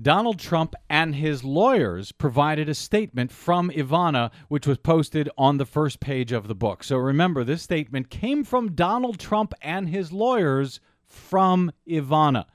[0.00, 5.66] Donald Trump and his lawyers provided a statement from Ivana, which was posted on the
[5.66, 6.82] first page of the book.
[6.82, 12.46] So remember, this statement came from Donald Trump and his lawyers from Ivana.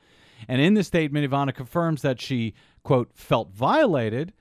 [0.48, 4.34] And in the statement, Ivana confirms that she, quote, felt violated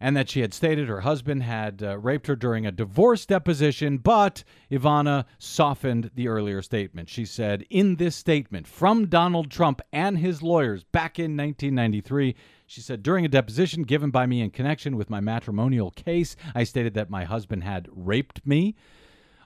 [0.00, 3.98] and that she had stated her husband had uh, raped her during a divorce deposition,
[3.98, 7.10] but Ivana softened the earlier statement.
[7.10, 12.34] She said, In this statement from Donald Trump and his lawyers back in 1993,
[12.66, 16.64] she said, During a deposition given by me in connection with my matrimonial case, I
[16.64, 18.76] stated that my husband had raped me.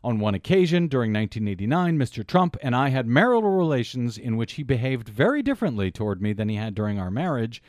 [0.04, 2.24] On one occasion, during 1989, Mr.
[2.24, 6.50] Trump and I had marital relations in which he behaved very differently toward me than
[6.50, 7.62] he had during our marriage.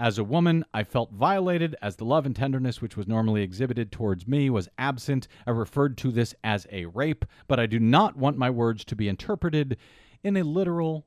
[0.00, 3.92] As a woman, I felt violated as the love and tenderness which was normally exhibited
[3.92, 5.28] towards me was absent.
[5.46, 8.96] I referred to this as a rape, but I do not want my words to
[8.96, 9.76] be interpreted
[10.24, 11.04] in a literal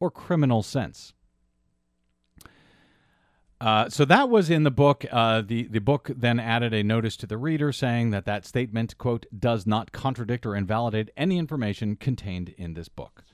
[0.00, 1.14] or criminal sense.
[3.58, 5.06] Uh, so that was in the book.
[5.10, 8.98] Uh, the the book then added a notice to the reader saying that that statement
[8.98, 13.24] quote does not contradict or invalidate any information contained in this book.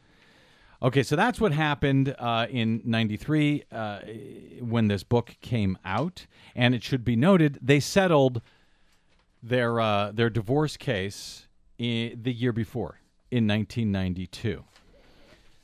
[0.83, 4.01] Okay, so that's what happened uh, in '93 uh,
[4.61, 8.43] when this book came out, and it should be noted they settled
[9.41, 11.47] their uh, their divorce case
[11.79, 12.99] i the year before
[13.31, 14.65] in 1992.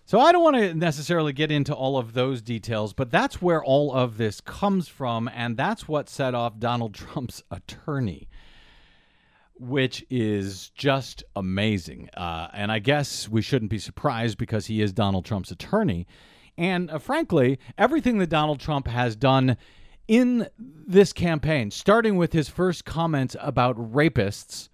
[0.04, 3.62] So I don't want to necessarily get into all of those details, but that's where
[3.62, 8.28] all of this comes from, and that's what set off Donald Trump's attorney
[9.58, 12.08] which is just amazing.
[12.16, 16.06] Uh, and I guess we shouldn't be surprised because he is Donald Trump's attorney.
[16.56, 19.56] And uh, frankly, everything that Donald Trump has done
[20.06, 24.68] in this campaign, starting with his first comments about rapists,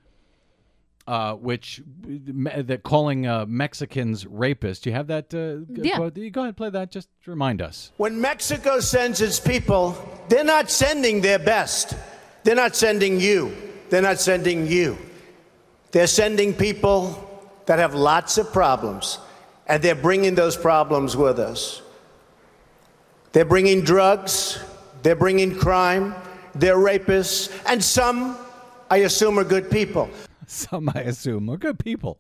[1.07, 4.87] uh, which that calling uh, Mexicans rapists.
[4.87, 5.35] You have that?
[5.35, 5.97] Uh, Yeah.
[5.97, 6.17] quote?
[6.17, 6.91] You go ahead and play that.
[6.91, 7.93] Just remind us.
[7.99, 9.97] When Mexico sends its people,
[10.29, 11.95] they're not sending their best.
[12.45, 13.53] They're not sending you.
[13.91, 14.99] They're not sending you.
[15.93, 17.31] They're sending people
[17.67, 19.19] that have lots of problems,
[19.67, 21.83] and they're bringing those problems with us.
[23.33, 24.63] They're bringing drugs,
[25.03, 26.15] they're bringing crime,
[26.55, 28.37] they're rapists, and some,
[28.91, 30.09] I assume, are good people.
[30.47, 32.19] Some, I assume, are good people.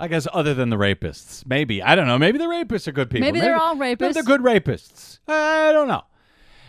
[0.00, 2.18] I guess other than the rapists, maybe I don't know.
[2.18, 3.26] Maybe the rapists are good people.
[3.26, 4.14] Maybe they're all maybe rapists.
[4.14, 5.18] They're good rapists.
[5.28, 6.02] I don't know.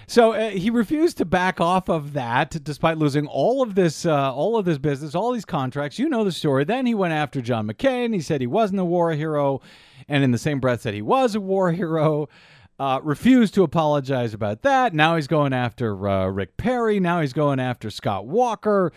[0.07, 4.33] So uh, he refused to back off of that, despite losing all of this, uh,
[4.33, 5.97] all of this business, all these contracts.
[5.97, 6.63] You know the story.
[6.63, 8.13] Then he went after John McCain.
[8.13, 9.61] He said he wasn't a war hero,
[10.07, 12.29] and in the same breath said he was a war hero.
[12.77, 14.93] Uh, refused to apologize about that.
[14.93, 16.99] Now he's going after uh, Rick Perry.
[16.99, 18.91] Now he's going after Scott Walker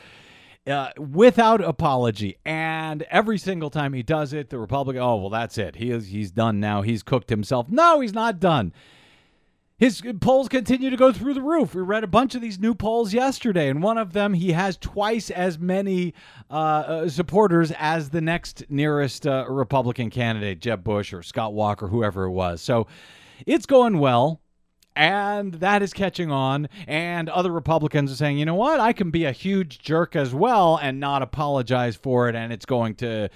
[0.66, 2.38] uh, without apology.
[2.44, 5.76] And every single time he does it, the Republican, oh well, that's it.
[5.76, 6.82] He is he's done now.
[6.82, 7.68] He's cooked himself.
[7.68, 8.72] No, he's not done.
[9.78, 11.72] His polls continue to go through the roof.
[11.72, 14.76] We read a bunch of these new polls yesterday, and one of them he has
[14.76, 16.14] twice as many
[16.50, 21.86] uh, uh, supporters as the next nearest uh, Republican candidate, Jeb Bush or Scott Walker,
[21.86, 22.60] whoever it was.
[22.60, 22.88] So
[23.46, 24.40] it's going well
[24.96, 29.12] and that is catching on and other republicans are saying you know what i can
[29.12, 33.28] be a huge jerk as well and not apologize for it and it's going to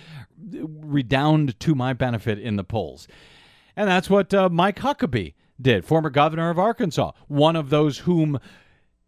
[0.51, 3.07] redound to my benefit in the polls
[3.77, 8.39] and that's what uh, mike huckabee did former governor of arkansas one of those whom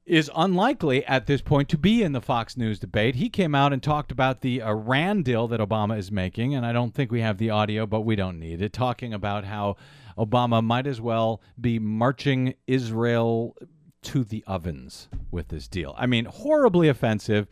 [0.06, 3.14] is unlikely at this point to be in the Fox News debate.
[3.14, 6.72] He came out and talked about the Iran deal that Obama is making, and I
[6.72, 9.76] don't think we have the audio, but we don't need it, talking about how
[10.18, 13.56] Obama might as well be marching Israel
[14.02, 15.94] to the ovens with this deal.
[15.96, 17.48] I mean, horribly offensive,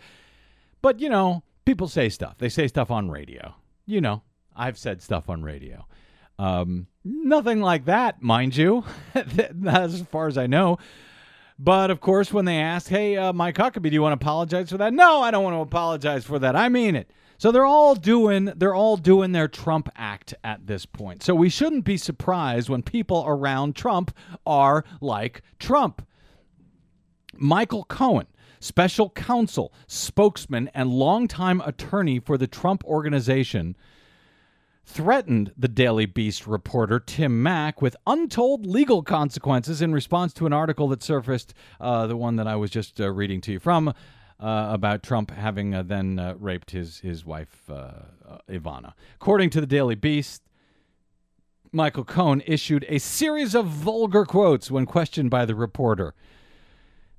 [0.83, 2.37] but you know, people say stuff.
[2.37, 3.55] They say stuff on radio.
[3.87, 4.23] You know,
[4.55, 5.87] I've said stuff on radio.
[6.43, 8.85] Um, nothing like that, mind you,
[9.15, 10.79] as far as I know.
[11.57, 14.71] But of course, when they ask, "Hey, uh, Mike Huckabee, do you want to apologize
[14.71, 16.57] for that?" No, I don't want to apologize for that.
[16.57, 17.09] I mean it.
[17.39, 21.23] So they're all doing they're all doing their Trump act at this point.
[21.23, 24.13] So we shouldn't be surprised when people around Trump
[24.45, 26.05] are like Trump.
[27.35, 28.27] Michael Cohen,
[28.59, 33.77] special counsel, spokesman, and longtime attorney for the Trump organization,
[34.85, 40.53] threatened the Daily Beast reporter Tim Mak with untold legal consequences in response to an
[40.53, 43.89] article that surfaced, uh, the one that I was just uh, reading to you from,
[43.89, 43.93] uh,
[44.41, 47.93] about Trump having uh, then uh, raped his his wife uh,
[48.51, 48.95] Ivana.
[49.17, 50.43] According to the Daily Beast.
[51.75, 56.13] Michael Cohen issued a series of vulgar quotes when questioned by the reporter.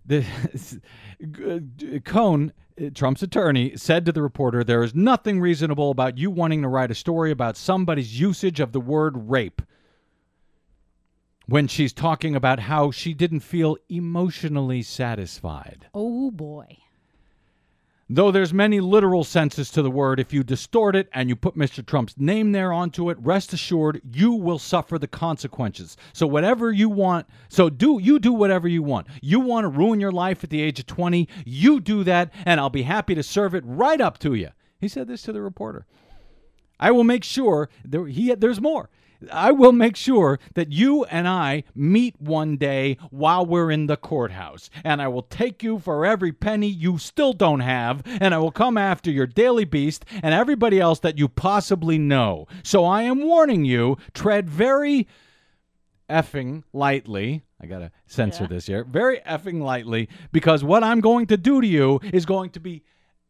[0.05, 0.25] The
[2.05, 2.53] Cohn,
[2.93, 6.91] Trump's attorney, said to the reporter, "There is nothing reasonable about you wanting to write
[6.91, 9.61] a story about somebody's usage of the word rape."
[11.45, 15.87] When she's talking about how she didn't feel emotionally satisfied.
[15.93, 16.77] Oh boy.
[18.09, 21.55] Though there's many literal senses to the word, if you distort it and you put
[21.55, 21.85] Mr.
[21.85, 25.95] Trump's name there onto it, rest assured you will suffer the consequences.
[26.11, 29.07] So whatever you want, so do you do whatever you want.
[29.21, 32.59] You want to ruin your life at the age of 20, you do that and
[32.59, 34.49] I'll be happy to serve it right up to you.
[34.79, 35.85] He said this to the reporter.
[36.79, 38.89] I will make sure there he there's more.
[39.31, 43.97] I will make sure that you and I meet one day while we're in the
[43.97, 48.37] courthouse, and I will take you for every penny you still don't have, and I
[48.37, 52.47] will come after your Daily Beast and everybody else that you possibly know.
[52.63, 55.07] So I am warning you, tread very
[56.09, 57.43] effing lightly.
[57.61, 58.83] I got to censor this here.
[58.83, 62.83] Very effing lightly because what I'm going to do to you is going to be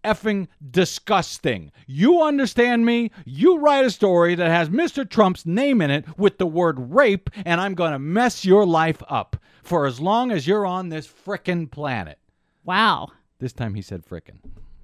[0.03, 1.71] effing disgusting.
[1.87, 3.11] You understand me?
[3.25, 5.09] You write a story that has Mr.
[5.09, 9.01] Trump's name in it with the word rape, and I'm going to mess your life
[9.09, 12.19] up for as long as you're on this frickin' planet.
[12.63, 13.09] Wow.
[13.39, 14.39] This time he said frickin'.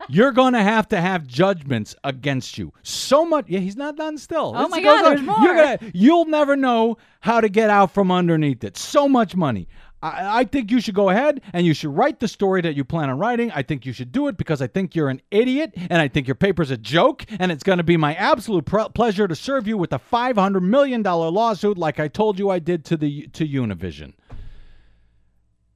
[0.08, 2.72] You're going to have to have judgments against you.
[2.82, 3.46] So much.
[3.48, 4.52] Yeah, he's not done still.
[4.54, 5.10] Oh my God, on.
[5.10, 5.38] there's more.
[5.38, 8.76] You're gonna, you'll never know how to get out from underneath it.
[8.76, 9.68] So much money.
[10.04, 12.84] I, I think you should go ahead and you should write the story that you
[12.84, 13.50] plan on writing.
[13.52, 16.28] I think you should do it because I think you're an idiot and I think
[16.28, 17.24] your paper's a joke.
[17.38, 20.60] And it's going to be my absolute pr- pleasure to serve you with a $500
[20.62, 24.12] million lawsuit like I told you I did to, the, to Univision.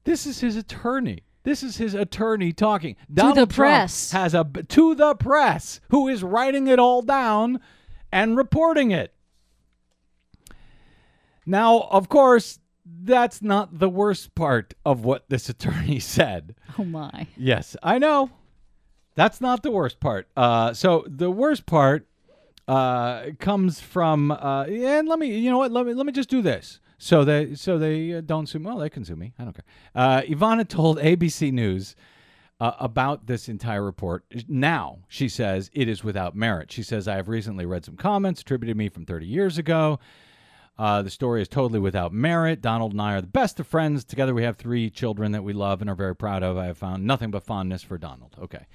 [0.03, 1.23] This is his attorney.
[1.43, 2.97] This is his attorney talking.
[3.11, 4.11] Donald the Trump press.
[4.11, 7.59] has a to the press who is writing it all down
[8.11, 9.13] and reporting it.
[11.45, 12.59] Now, of course,
[13.03, 16.55] that's not the worst part of what this attorney said.
[16.77, 17.27] Oh my.
[17.37, 18.31] Yes, I know.
[19.15, 20.27] That's not the worst part.
[20.37, 22.07] Uh, so the worst part
[22.67, 24.31] uh, comes from.
[24.31, 25.71] Uh, and let me, you know what?
[25.71, 26.79] Let me let me just do this.
[26.97, 28.59] So they so they uh, don't sue.
[28.59, 28.65] me.
[28.67, 29.33] Well, they can sue me.
[29.39, 29.65] I don't care.
[29.95, 31.95] Uh, Ivana told ABC News.
[32.61, 34.25] Uh, about this entire report.
[34.49, 36.73] Now, she says it is without merit.
[36.73, 39.97] She says, I have recently read some comments attributed to me from 30 years ago.
[40.79, 42.61] Uh, the story is totally without merit.
[42.61, 44.05] Donald and I are the best of friends.
[44.05, 46.57] Together, we have three children that we love and are very proud of.
[46.57, 48.33] I have found nothing but fondness for Donald.
[48.41, 48.65] Okay.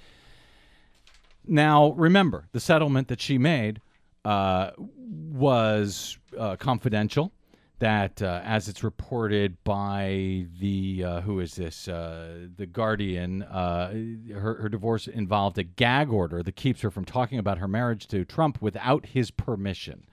[1.46, 3.80] Now, remember, the settlement that she made
[4.22, 7.32] uh, was uh, confidential.
[7.78, 14.58] That, uh, as it's reported by the uh, who is this, uh, the Guardian, her,
[14.60, 18.24] her divorce involved a gag order that keeps her from talking about her marriage to
[18.24, 20.06] Trump without his permission.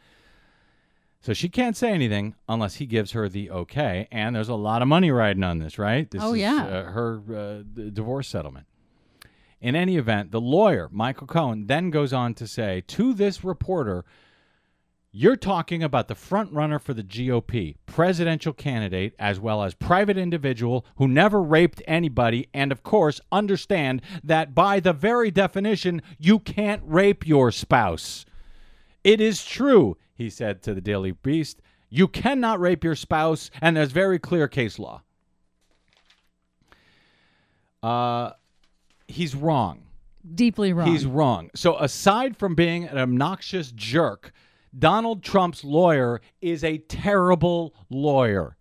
[1.24, 4.08] So she can't say anything unless he gives her the okay.
[4.12, 6.10] And there's a lot of money riding on this, right?
[6.10, 6.66] This Oh, is, yeah.
[6.66, 8.66] uh, her uh, divorce settlement.
[9.60, 14.04] In any event, the lawyer, Michael Cohen, then goes on to say to this reporter,
[15.12, 20.18] You're talking about the front runner for the GOP, presidential candidate, as well as private
[20.18, 26.40] individual who never raped anybody, and of course, understand that by the very definition, you
[26.40, 28.26] can't rape your spouse.
[29.04, 31.62] It is true, he said to the Daily Beast.
[31.90, 35.02] You cannot rape your spouse, and there's very clear case law.
[37.84, 38.32] Uh,
[39.08, 39.84] he's wrong.
[40.36, 40.88] Deeply wrong.
[40.88, 41.50] He's wrong.
[41.56, 44.32] So, aside from being an obnoxious jerk,
[44.78, 48.56] Donald Trump's lawyer is a terrible lawyer.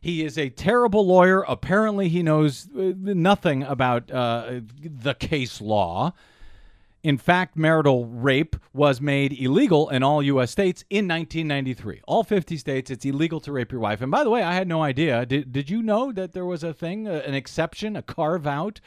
[0.00, 1.42] He is a terrible lawyer.
[1.42, 6.14] Apparently, he knows uh, nothing about uh, the case law.
[7.02, 10.52] In fact, marital rape was made illegal in all U.S.
[10.52, 12.00] states in 1993.
[12.06, 14.00] All 50 states, it's illegal to rape your wife.
[14.02, 15.26] And by the way, I had no idea.
[15.26, 18.80] Did, did you know that there was a thing, uh, an exception, a carve out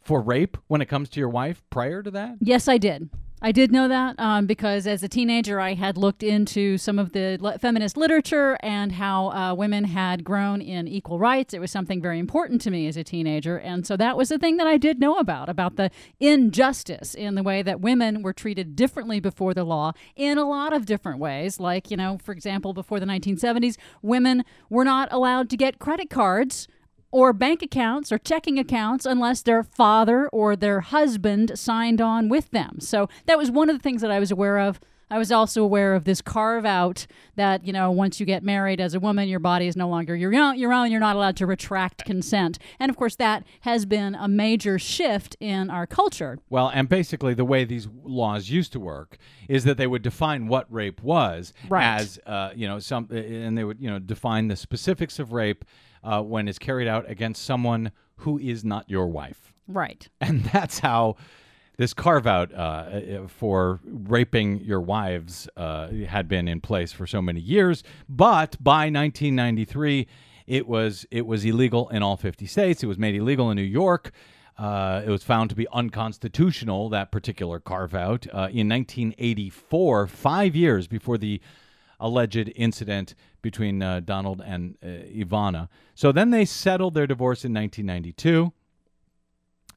[0.00, 2.36] for rape when it comes to your wife prior to that?
[2.40, 3.10] Yes, I did.
[3.44, 7.10] I did know that um, because as a teenager, I had looked into some of
[7.10, 11.52] the le- feminist literature and how uh, women had grown in equal rights.
[11.52, 13.58] It was something very important to me as a teenager.
[13.58, 15.90] And so that was the thing that I did know about, about the
[16.20, 20.72] injustice in the way that women were treated differently before the law in a lot
[20.72, 21.58] of different ways.
[21.58, 26.10] Like, you know, for example, before the 1970s, women were not allowed to get credit
[26.10, 26.68] cards
[27.12, 32.50] or bank accounts or checking accounts unless their father or their husband signed on with
[32.50, 32.80] them.
[32.80, 34.80] So that was one of the things that I was aware of.
[35.12, 37.06] I was also aware of this carve out
[37.36, 40.16] that, you know, once you get married as a woman, your body is no longer
[40.16, 40.90] your own, your own.
[40.90, 42.58] You're not allowed to retract consent.
[42.80, 46.38] And of course, that has been a major shift in our culture.
[46.48, 49.18] Well, and basically, the way these laws used to work
[49.50, 51.84] is that they would define what rape was Right.
[52.00, 55.66] as, uh, you know, some, and they would, you know, define the specifics of rape
[56.02, 60.08] uh, when it's carried out against someone who is not your wife, Right.
[60.22, 61.16] and that's how
[61.82, 67.20] this carve out uh, for raping your wives uh, had been in place for so
[67.20, 67.82] many years.
[68.08, 70.06] But by 1993,
[70.46, 72.84] it was it was illegal in all 50 states.
[72.84, 74.12] It was made illegal in New York.
[74.56, 80.54] Uh, it was found to be unconstitutional, that particular carve out, uh, in 1984, five
[80.54, 81.40] years before the
[81.98, 85.68] alleged incident between uh, Donald and uh, Ivana.
[85.96, 88.52] So then they settled their divorce in 1992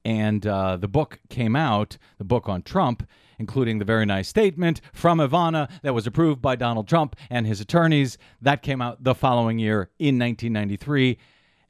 [0.06, 3.06] and uh, the book came out, the book on Trump,
[3.40, 7.60] including the very nice statement from Ivana that was approved by Donald Trump and his
[7.60, 8.18] attorneys.
[8.42, 11.18] That came out the following year in 1993,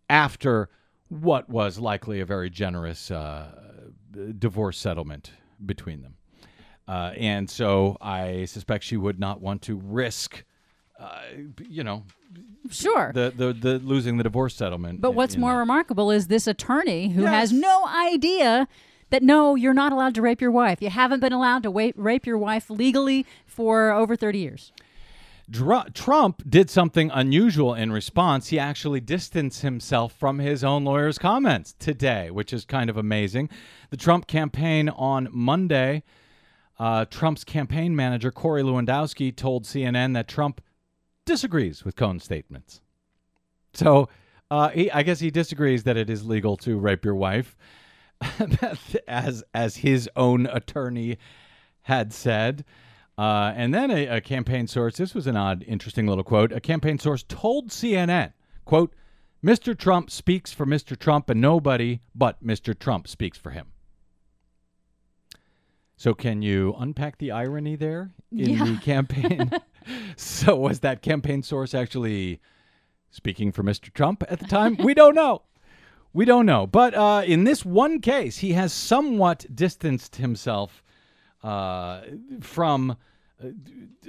[0.10, 0.70] after
[1.08, 3.48] what was likely a very generous uh,
[4.38, 5.32] divorce settlement
[5.66, 6.16] between them.
[6.88, 10.44] Uh, and so I suspect she would not want to risk,
[11.00, 11.22] uh,
[11.68, 12.04] you know,
[12.70, 13.12] Sure.
[13.14, 15.02] the, the, the losing the divorce settlement.
[15.02, 15.60] But in- what's in more that.
[15.60, 18.68] remarkable is this attorney who has no idea
[19.12, 20.82] that no, you're not allowed to rape your wife.
[20.82, 24.72] You haven't been allowed to wa- rape your wife legally for over 30 years.
[25.48, 28.48] Dr- Trump did something unusual in response.
[28.48, 33.50] He actually distanced himself from his own lawyer's comments today, which is kind of amazing.
[33.92, 36.02] The Trump campaign on Monday,
[36.80, 40.62] uh, Trump's campaign manager, Corey Lewandowski, told CNN that Trump
[41.26, 42.82] disagrees with Cohen's statements.
[43.74, 44.10] So
[44.52, 47.58] uh, he, I guess he disagrees that it is legal to rape your wife,
[49.08, 51.18] as as his own attorney
[51.82, 52.64] had said.
[53.18, 56.52] Uh, and then a, a campaign source, this was an odd, interesting little quote.
[56.52, 58.34] A campaign source told CNN,
[58.66, 58.94] quote,
[59.44, 59.78] Mr.
[59.78, 60.98] Trump speaks for Mr.
[60.98, 62.78] Trump and nobody but Mr.
[62.78, 63.68] Trump speaks for him.
[65.98, 68.66] So can you unpack the irony there in Yeah.
[68.66, 69.50] the campaign?
[70.16, 72.40] so was that campaign source actually
[73.10, 73.94] speaking for Mr.
[73.94, 74.76] Trump at the time?
[74.78, 75.44] we don't know.
[76.14, 76.66] We don't know.
[76.66, 80.84] But uh, in this one case, he has somewhat distanced himself
[81.44, 82.02] uh,
[82.42, 82.98] from.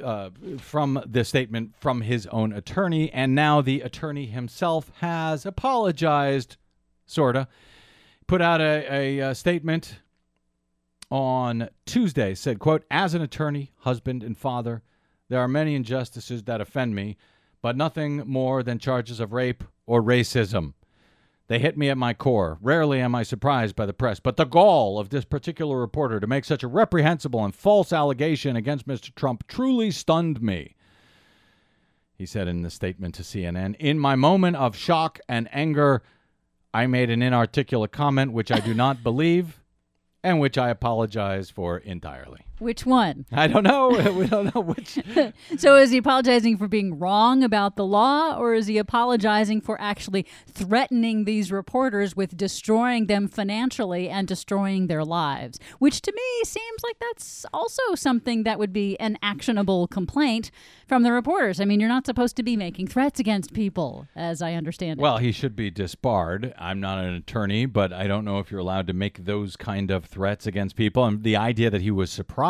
[0.03, 6.57] Uh, from the statement from his own attorney, and now the attorney himself has apologized,
[7.07, 7.49] sorta.
[8.29, 9.99] Put out a, a, uh statement
[11.11, 12.37] on Tuesday.
[12.37, 14.85] Said, "quote As an attorney, husband, and father,
[15.29, 17.17] there are many injustices that offend me,
[17.63, 20.75] but nothing more than charges of rape or racism.
[21.49, 22.59] They hit me at my core.
[22.61, 26.27] Rarely am I surprised by the press, but the gall of this particular reporter to
[26.27, 29.15] make such a reprehensible and false allegation against Mr.
[29.15, 30.75] Trump truly stunned me.
[32.15, 36.03] He said in the statement to CNN In my moment of shock and anger,
[36.75, 39.61] I made an inarticulate comment which I do not believe
[40.25, 42.41] and which I apologize for entirely.
[42.59, 43.27] Which one?
[43.33, 43.89] I don't know.
[44.13, 44.99] we don't know which.
[45.59, 49.81] So is he apologizing for being wrong about the law, or is he apologizing for
[49.81, 55.59] actually threatening these reporters with destroying them financially and destroying their lives?
[55.79, 60.51] Which to me seems like that's also something that would be an actionable complaint
[60.87, 61.61] from the reporters.
[61.61, 65.03] I mean, you're not supposed to be making threats against people, as I understand it.
[65.03, 66.55] Well, he should be disbarred.
[66.59, 69.91] I'm not an attorney, but I don't know if you're allowed to make those kind
[69.91, 71.05] of threats against people.
[71.05, 72.46] And the idea that he was surprised.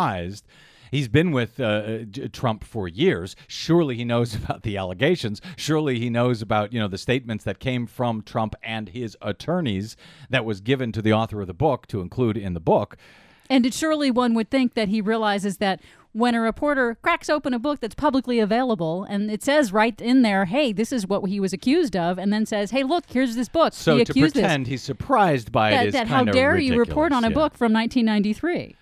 [0.90, 1.99] He's been with uh,
[2.32, 3.36] Trump for years.
[3.49, 5.40] Surely he knows about the allegations.
[5.57, 9.97] Surely he knows about you know the statements that came from Trump and his attorneys
[10.30, 12.97] that was given to the author of the book to include in the book.
[13.49, 15.80] And it surely one would think that he realizes that
[16.12, 20.22] when a reporter cracks open a book that's publicly available and it says right in
[20.22, 23.36] there, hey, this is what he was accused of, and then says, hey, look, here's
[23.36, 23.74] this book.
[23.74, 25.78] So he to pretend he's surprised by this.
[25.78, 27.34] it That, is that how dare you report on a yeah.
[27.34, 28.76] book from 1993?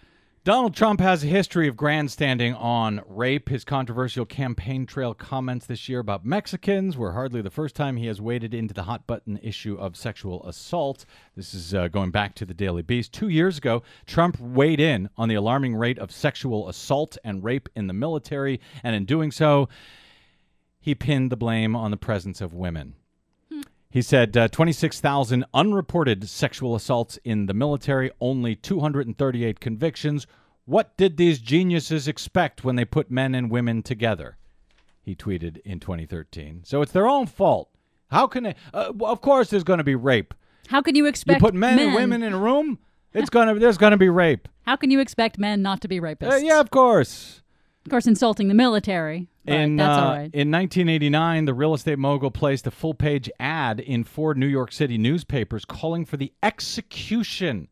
[0.44, 3.48] Donald Trump has a history of grandstanding on rape.
[3.48, 8.08] His controversial campaign trail comments this year about Mexicans were hardly the first time he
[8.08, 11.06] has waded into the hot button issue of sexual assault.
[11.34, 13.14] This is uh, going back to the Daily Beast.
[13.14, 17.70] Two years ago, Trump weighed in on the alarming rate of sexual assault and rape
[17.74, 19.70] in the military, and in doing so,
[20.78, 22.96] he pinned the blame on the presence of women.
[23.94, 30.26] He said uh, 26,000 unreported sexual assaults in the military, only 238 convictions.
[30.64, 34.36] What did these geniuses expect when they put men and women together?
[35.00, 36.62] He tweeted in 2013.
[36.64, 37.68] So it's their own fault.
[38.10, 38.56] How can they?
[38.72, 40.34] Uh, well, of course, there's going to be rape.
[40.66, 42.80] How can you expect You put men, and women in a room,
[43.12, 44.48] it's gonna there's going to be rape.
[44.62, 46.32] How can you expect men not to be rapists?
[46.32, 47.43] Uh, yeah, of course.
[47.84, 49.28] Of course, insulting the military.
[49.46, 50.30] In that's uh, all right.
[50.32, 54.72] in 1989, the real estate mogul placed a full page ad in four New York
[54.72, 57.68] City newspapers calling for the execution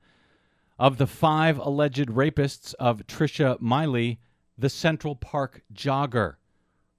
[0.79, 4.19] of the five alleged rapists of Trisha Meili,
[4.59, 6.35] the Central Park jogger,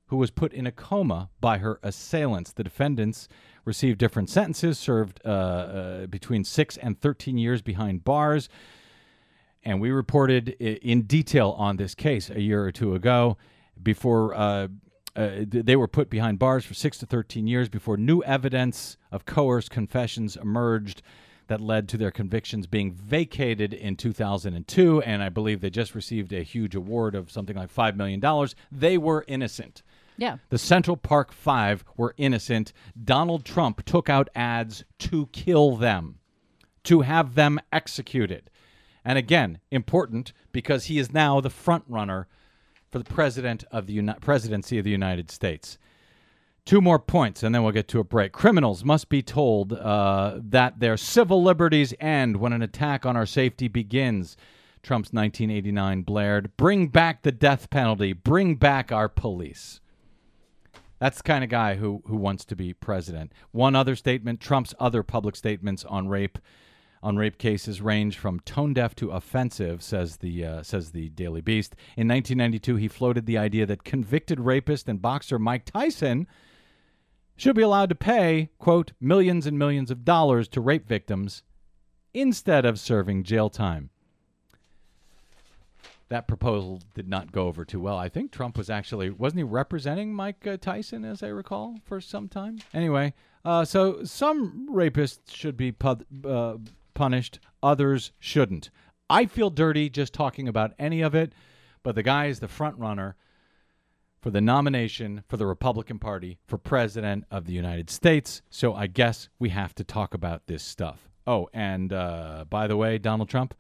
[0.08, 2.52] who was put in a coma by her assailants.
[2.52, 3.28] The defendants
[3.64, 8.50] received different sentences, served uh, uh, between six and 13 years behind bars
[9.64, 13.38] and we reported in detail on this case a year or two ago
[13.82, 14.68] before uh,
[15.16, 19.26] uh, they were put behind bars for 6 to 13 years before new evidence of
[19.26, 21.02] coerced confessions emerged
[21.48, 26.34] that led to their convictions being vacated in 2002 and i believe they just received
[26.34, 28.22] a huge award of something like $5 million
[28.72, 29.84] they were innocent
[30.18, 30.38] yeah.
[30.50, 32.74] the Central Park Five were innocent.
[33.02, 36.20] Donald Trump took out ads to kill them,
[36.84, 38.50] to have them executed.
[39.06, 42.28] And again, important because he is now the front runner
[42.90, 45.78] for the president of the Uni- presidency of the United States.
[46.66, 48.32] Two more points, and then we'll get to a break.
[48.32, 53.26] Criminals must be told uh, that their civil liberties end when an attack on our
[53.26, 54.38] safety begins.
[54.82, 59.82] Trump's 1989 blared, Bring back the death penalty, bring back our police.
[61.00, 63.34] That's the kind of guy who, who wants to be president.
[63.52, 66.38] One other statement Trump's other public statements on rape
[67.04, 71.42] on rape cases range from tone deaf to offensive, says the uh, says the Daily
[71.42, 71.76] Beast.
[71.98, 76.26] In 1992, he floated the idea that convicted rapist and boxer Mike Tyson
[77.36, 81.44] should be allowed to pay quote millions and millions of dollars to rape victims
[82.14, 83.90] instead of serving jail time.
[86.08, 87.98] That proposal did not go over too well.
[87.98, 92.00] I think Trump was actually wasn't he representing Mike uh, Tyson, as I recall, for
[92.00, 92.60] some time.
[92.74, 96.58] Anyway, uh, so some rapists should be pu- uh,
[96.94, 98.70] punished, others shouldn't.
[99.10, 101.34] I feel dirty just talking about any of it,
[101.84, 103.16] but the guy is the front runner
[104.22, 108.42] for the nomination for the Republican Party for President of the United States.
[108.50, 111.10] So I guess we have to talk about this stuff.
[111.28, 113.54] Oh, and uh, by the way, Donald Trump,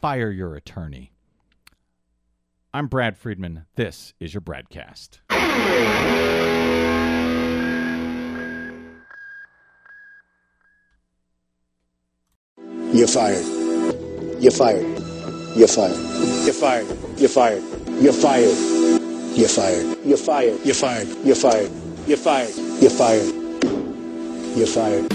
[0.00, 1.12] fire your attorney.
[2.72, 3.66] I'm Brad Friedman.
[3.76, 5.20] This is your Bradcast.
[12.94, 13.44] You're fired.
[14.40, 14.86] You're fired.
[15.56, 16.06] You're fired.
[16.38, 16.86] You're fired.
[17.18, 17.62] You're fired.
[17.98, 18.54] You're fired.
[19.34, 19.98] You're fired.
[20.04, 20.58] You're fired.
[20.64, 21.08] You're fired.
[21.26, 21.70] You're fired.
[22.06, 22.54] You're fired.
[22.80, 23.34] You're fired.
[24.56, 25.12] You're fired.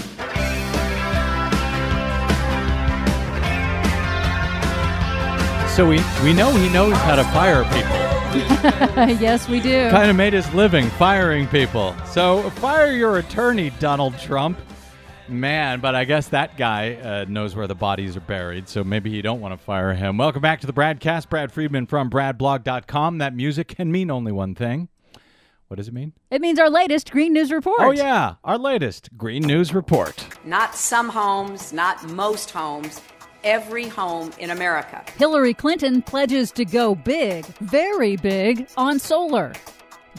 [5.74, 7.96] So we we know he knows how to fire people.
[9.22, 9.88] yes, we do.
[9.88, 11.96] Kind of made his living firing people.
[12.04, 14.58] So fire your attorney, Donald Trump.
[15.30, 19.10] Man, but I guess that guy uh, knows where the bodies are buried, so maybe
[19.10, 20.16] you don't want to fire him.
[20.16, 21.28] Welcome back to the Bradcast.
[21.28, 23.18] Brad Friedman from BradBlog.com.
[23.18, 24.88] That music can mean only one thing.
[25.68, 26.14] What does it mean?
[26.30, 27.80] It means our latest Green News Report.
[27.80, 30.26] Oh, yeah, our latest Green News Report.
[30.44, 33.00] Not some homes, not most homes,
[33.44, 35.04] every home in America.
[35.16, 39.52] Hillary Clinton pledges to go big, very big, on solar.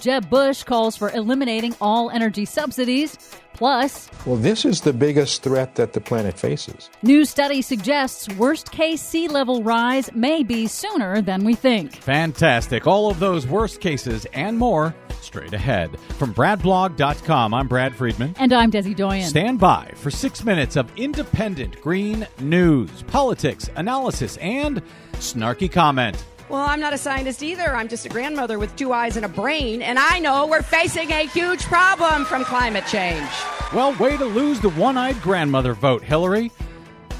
[0.01, 3.17] Jeb Bush calls for eliminating all energy subsidies.
[3.53, 6.89] Plus, Well, this is the biggest threat that the planet faces.
[7.03, 11.93] new study suggests worst case sea level rise may be sooner than we think.
[11.97, 12.87] Fantastic.
[12.87, 15.99] All of those worst cases and more straight ahead.
[16.17, 18.33] From BradBlog.com, I'm Brad Friedman.
[18.39, 19.27] And I'm Desi Doyen.
[19.27, 24.81] Stand by for six minutes of independent green news, politics, analysis, and
[25.13, 26.17] snarky comment.
[26.51, 27.73] Well, I'm not a scientist either.
[27.73, 31.09] I'm just a grandmother with two eyes and a brain, and I know we're facing
[31.13, 33.29] a huge problem from climate change.
[33.73, 36.51] Well, way to lose the one eyed grandmother vote, Hillary.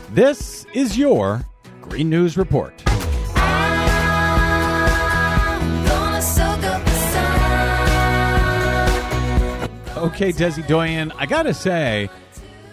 [0.10, 1.46] This is your
[1.80, 2.74] Green News Report.
[9.96, 12.10] Okay, Desi Doyen, I gotta say,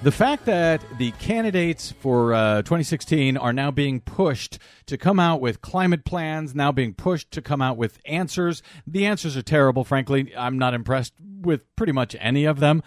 [0.02, 5.40] the fact that the candidates for uh, 2016 are now being pushed to come out
[5.40, 8.62] with climate plans, now being pushed to come out with answers.
[8.86, 10.32] The answers are terrible, frankly.
[10.36, 12.82] I'm not impressed with pretty much any of them.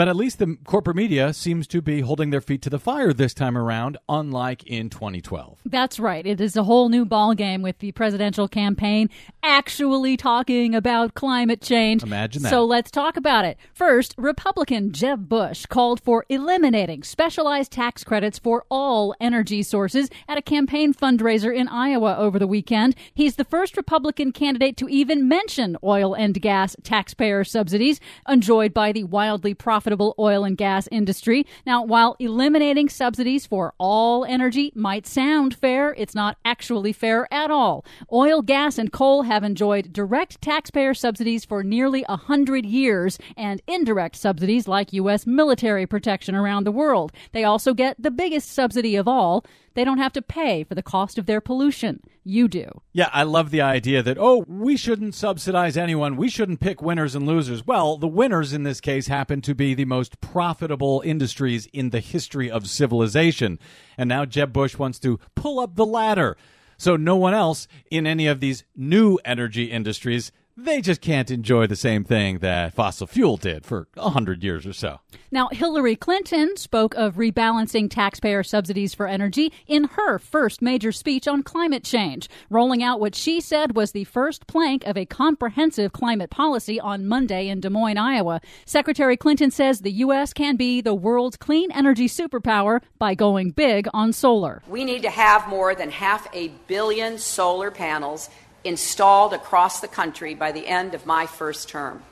[0.00, 3.12] But at least the corporate media seems to be holding their feet to the fire
[3.12, 5.60] this time around, unlike in 2012.
[5.66, 6.26] That's right.
[6.26, 9.10] It is a whole new ballgame with the presidential campaign
[9.42, 12.02] actually talking about climate change.
[12.02, 12.48] Imagine that.
[12.48, 13.58] So let's talk about it.
[13.74, 20.38] First, Republican Jeb Bush called for eliminating specialized tax credits for all energy sources at
[20.38, 22.96] a campaign fundraiser in Iowa over the weekend.
[23.12, 28.92] He's the first Republican candidate to even mention oil and gas taxpayer subsidies enjoyed by
[28.92, 31.46] the wildly profitable oil and gas industry.
[31.66, 37.50] Now, while eliminating subsidies for all energy might sound fair, it's not actually fair at
[37.50, 37.84] all.
[38.12, 43.62] Oil, gas, and coal have enjoyed direct taxpayer subsidies for nearly a hundred years and
[43.66, 45.26] indirect subsidies like U.S.
[45.26, 47.12] military protection around the world.
[47.32, 49.44] They also get the biggest subsidy of all.
[49.80, 52.02] They don't have to pay for the cost of their pollution.
[52.22, 52.82] You do.
[52.92, 56.18] Yeah, I love the idea that, oh, we shouldn't subsidize anyone.
[56.18, 57.66] We shouldn't pick winners and losers.
[57.66, 62.00] Well, the winners in this case happen to be the most profitable industries in the
[62.00, 63.58] history of civilization.
[63.96, 66.36] And now Jeb Bush wants to pull up the ladder.
[66.76, 71.66] So no one else in any of these new energy industries, they just can't enjoy
[71.66, 75.00] the same thing that fossil fuel did for a hundred years or so.
[75.30, 81.28] Now, Hillary Clinton spoke of rebalancing taxpayer subsidies for energy in her first major speech
[81.28, 85.92] on climate change, rolling out what she said was the first plank of a comprehensive
[85.92, 88.40] climate policy on Monday in Des Moines, Iowa.
[88.64, 90.32] Secretary Clinton says the U.S.
[90.32, 94.62] can be the world's clean energy superpower by going big on solar.
[94.68, 98.28] We need to have more than half a billion solar panels
[98.64, 102.02] installed across the country by the end of my first term.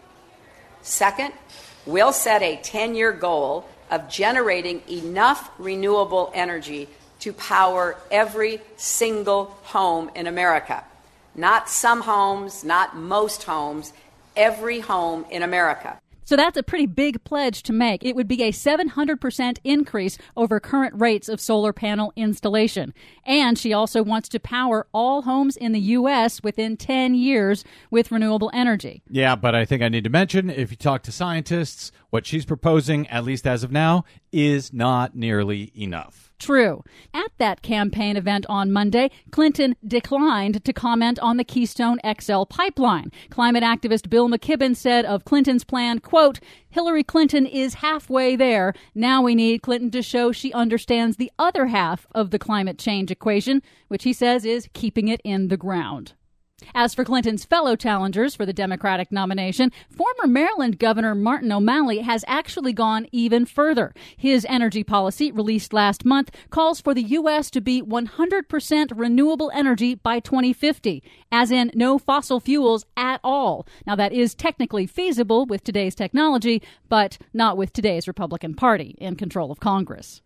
[0.82, 1.32] Second,
[1.86, 6.88] we'll set a 10 year goal of generating enough renewable energy
[7.20, 10.84] to power every single home in America.
[11.34, 13.92] Not some homes, not most homes,
[14.36, 15.98] every home in America.
[16.28, 18.04] So that's a pretty big pledge to make.
[18.04, 22.92] It would be a 700% increase over current rates of solar panel installation.
[23.24, 26.42] And she also wants to power all homes in the U.S.
[26.42, 29.02] within 10 years with renewable energy.
[29.08, 32.44] Yeah, but I think I need to mention if you talk to scientists, what she's
[32.44, 36.27] proposing, at least as of now, is not nearly enough.
[36.38, 36.84] True.
[37.12, 43.10] At that campaign event on Monday, Clinton declined to comment on the Keystone XL pipeline.
[43.28, 46.38] Climate activist Bill McKibben said of Clinton's plan, quote,
[46.70, 48.72] Hillary Clinton is halfway there.
[48.94, 53.10] Now we need Clinton to show she understands the other half of the climate change
[53.10, 56.12] equation, which he says is keeping it in the ground.
[56.74, 62.24] As for Clinton's fellow challengers for the Democratic nomination, former Maryland Governor Martin O'Malley has
[62.26, 63.94] actually gone even further.
[64.16, 67.50] His energy policy, released last month, calls for the U.S.
[67.52, 73.66] to be 100% renewable energy by 2050, as in no fossil fuels at all.
[73.86, 79.16] Now, that is technically feasible with today's technology, but not with today's Republican Party in
[79.16, 80.22] control of Congress.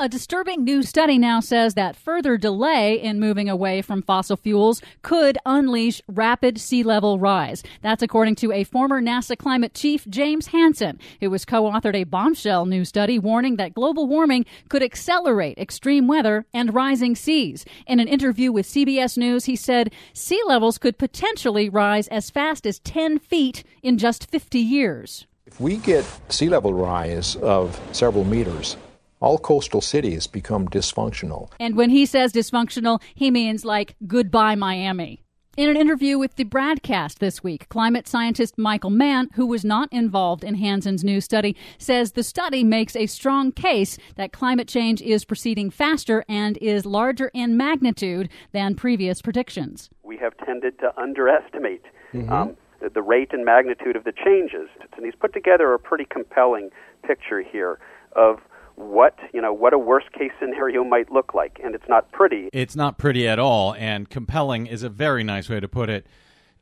[0.00, 4.80] A disturbing new study now says that further delay in moving away from fossil fuels
[5.02, 7.64] could unleash rapid sea level rise.
[7.82, 12.04] That's according to a former NASA climate chief, James Hansen, who has co authored a
[12.04, 17.64] bombshell new study warning that global warming could accelerate extreme weather and rising seas.
[17.88, 22.66] In an interview with CBS News, he said sea levels could potentially rise as fast
[22.66, 25.26] as 10 feet in just 50 years.
[25.44, 28.76] If we get sea level rise of several meters,
[29.20, 31.50] all coastal cities become dysfunctional.
[31.58, 35.22] And when he says dysfunctional, he means like goodbye, Miami.
[35.58, 39.92] In an interview with the Bradcast this week, climate scientist Michael Mann, who was not
[39.92, 45.02] involved in Hansen's new study, says the study makes a strong case that climate change
[45.02, 49.90] is proceeding faster and is larger in magnitude than previous predictions.
[50.04, 51.82] We have tended to underestimate
[52.28, 54.68] um, the, the rate and magnitude of the changes.
[54.96, 56.70] And he's put together a pretty compelling
[57.04, 57.80] picture here
[58.12, 58.38] of
[58.78, 62.48] what you know what a worst case scenario might look like, and it's not pretty.
[62.52, 66.06] It's not pretty at all, and compelling is a very nice way to put it.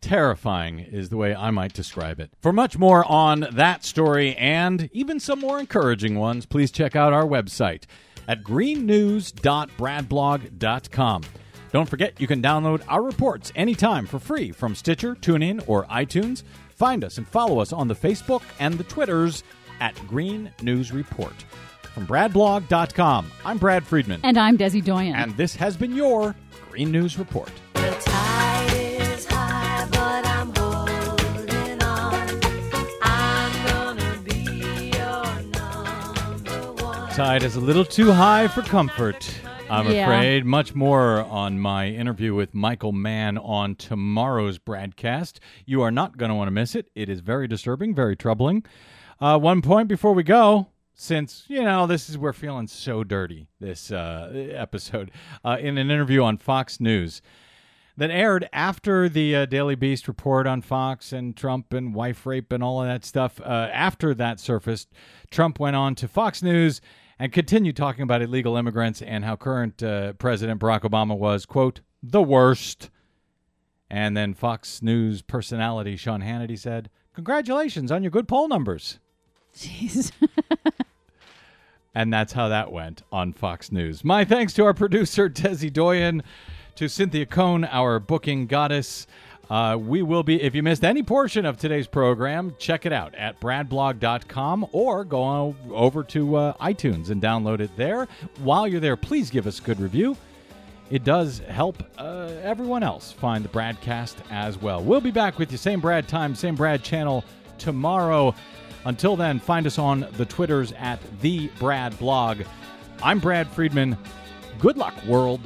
[0.01, 2.31] Terrifying is the way I might describe it.
[2.41, 7.13] For much more on that story and even some more encouraging ones, please check out
[7.13, 7.85] our website
[8.29, 11.23] at greennews.bradblog.com.
[11.73, 16.43] Don't forget you can download our reports anytime for free from Stitcher, TuneIn, or iTunes.
[16.71, 19.43] Find us and follow us on the Facebook and the Twitters
[19.81, 21.35] at Green News Report.
[21.97, 24.21] From bradblog.com, I'm Brad Friedman.
[24.23, 25.15] And I'm Desi Doyen.
[25.15, 26.35] And this has been your
[26.69, 27.51] Green News Report.
[27.73, 32.41] The tide is high, but I'm holding on.
[33.01, 37.09] I'm gonna be your number one.
[37.15, 39.35] Tide is a little too high for comfort.
[39.71, 40.05] I'm Yeah.
[40.05, 40.45] afraid.
[40.45, 45.39] Much more on my interview with Michael Mann on tomorrow's Bradcast.
[45.65, 46.91] You are not going to want to miss it.
[46.95, 48.65] It is very disturbing, very troubling.
[49.19, 50.67] Uh, one point before we go,
[50.97, 55.11] since you know this is we're feeling so dirty this uh, episode,
[55.45, 57.21] uh, in an interview on Fox News
[57.99, 62.51] that aired after the uh, Daily Beast report on Fox and Trump and wife rape
[62.51, 63.41] and all of that stuff.
[63.41, 64.89] Uh, after that surfaced,
[65.31, 66.81] Trump went on to Fox News
[67.19, 71.81] and continued talking about illegal immigrants and how current uh, President Barack Obama was, quote,
[72.03, 72.91] the worst.
[73.89, 78.99] And then Fox News personality Sean Hannity said, Congratulations on your good poll numbers.
[79.57, 80.13] Jeez.
[81.97, 84.05] And that's how that went on Fox News.
[84.05, 86.23] My thanks to our producer, Desi Doyen,
[86.75, 89.07] to Cynthia Cohn, our booking goddess.
[89.49, 93.15] Uh, we will be, if you missed any portion of today's program, check it out
[93.15, 98.07] at bradblog.com or go on over to uh, iTunes and download it there.
[98.41, 100.19] While you're there, please give us a good review.
[100.91, 104.83] It does help uh, everyone else find the Bradcast as well.
[104.83, 107.25] We'll be back with you, same Brad time, same Brad channel
[107.57, 108.35] tomorrow.
[108.87, 112.43] Until then, find us on the Twitters at the Brad Blog.
[113.03, 113.99] I'm Brad Friedman.
[114.61, 115.41] Good luck, world.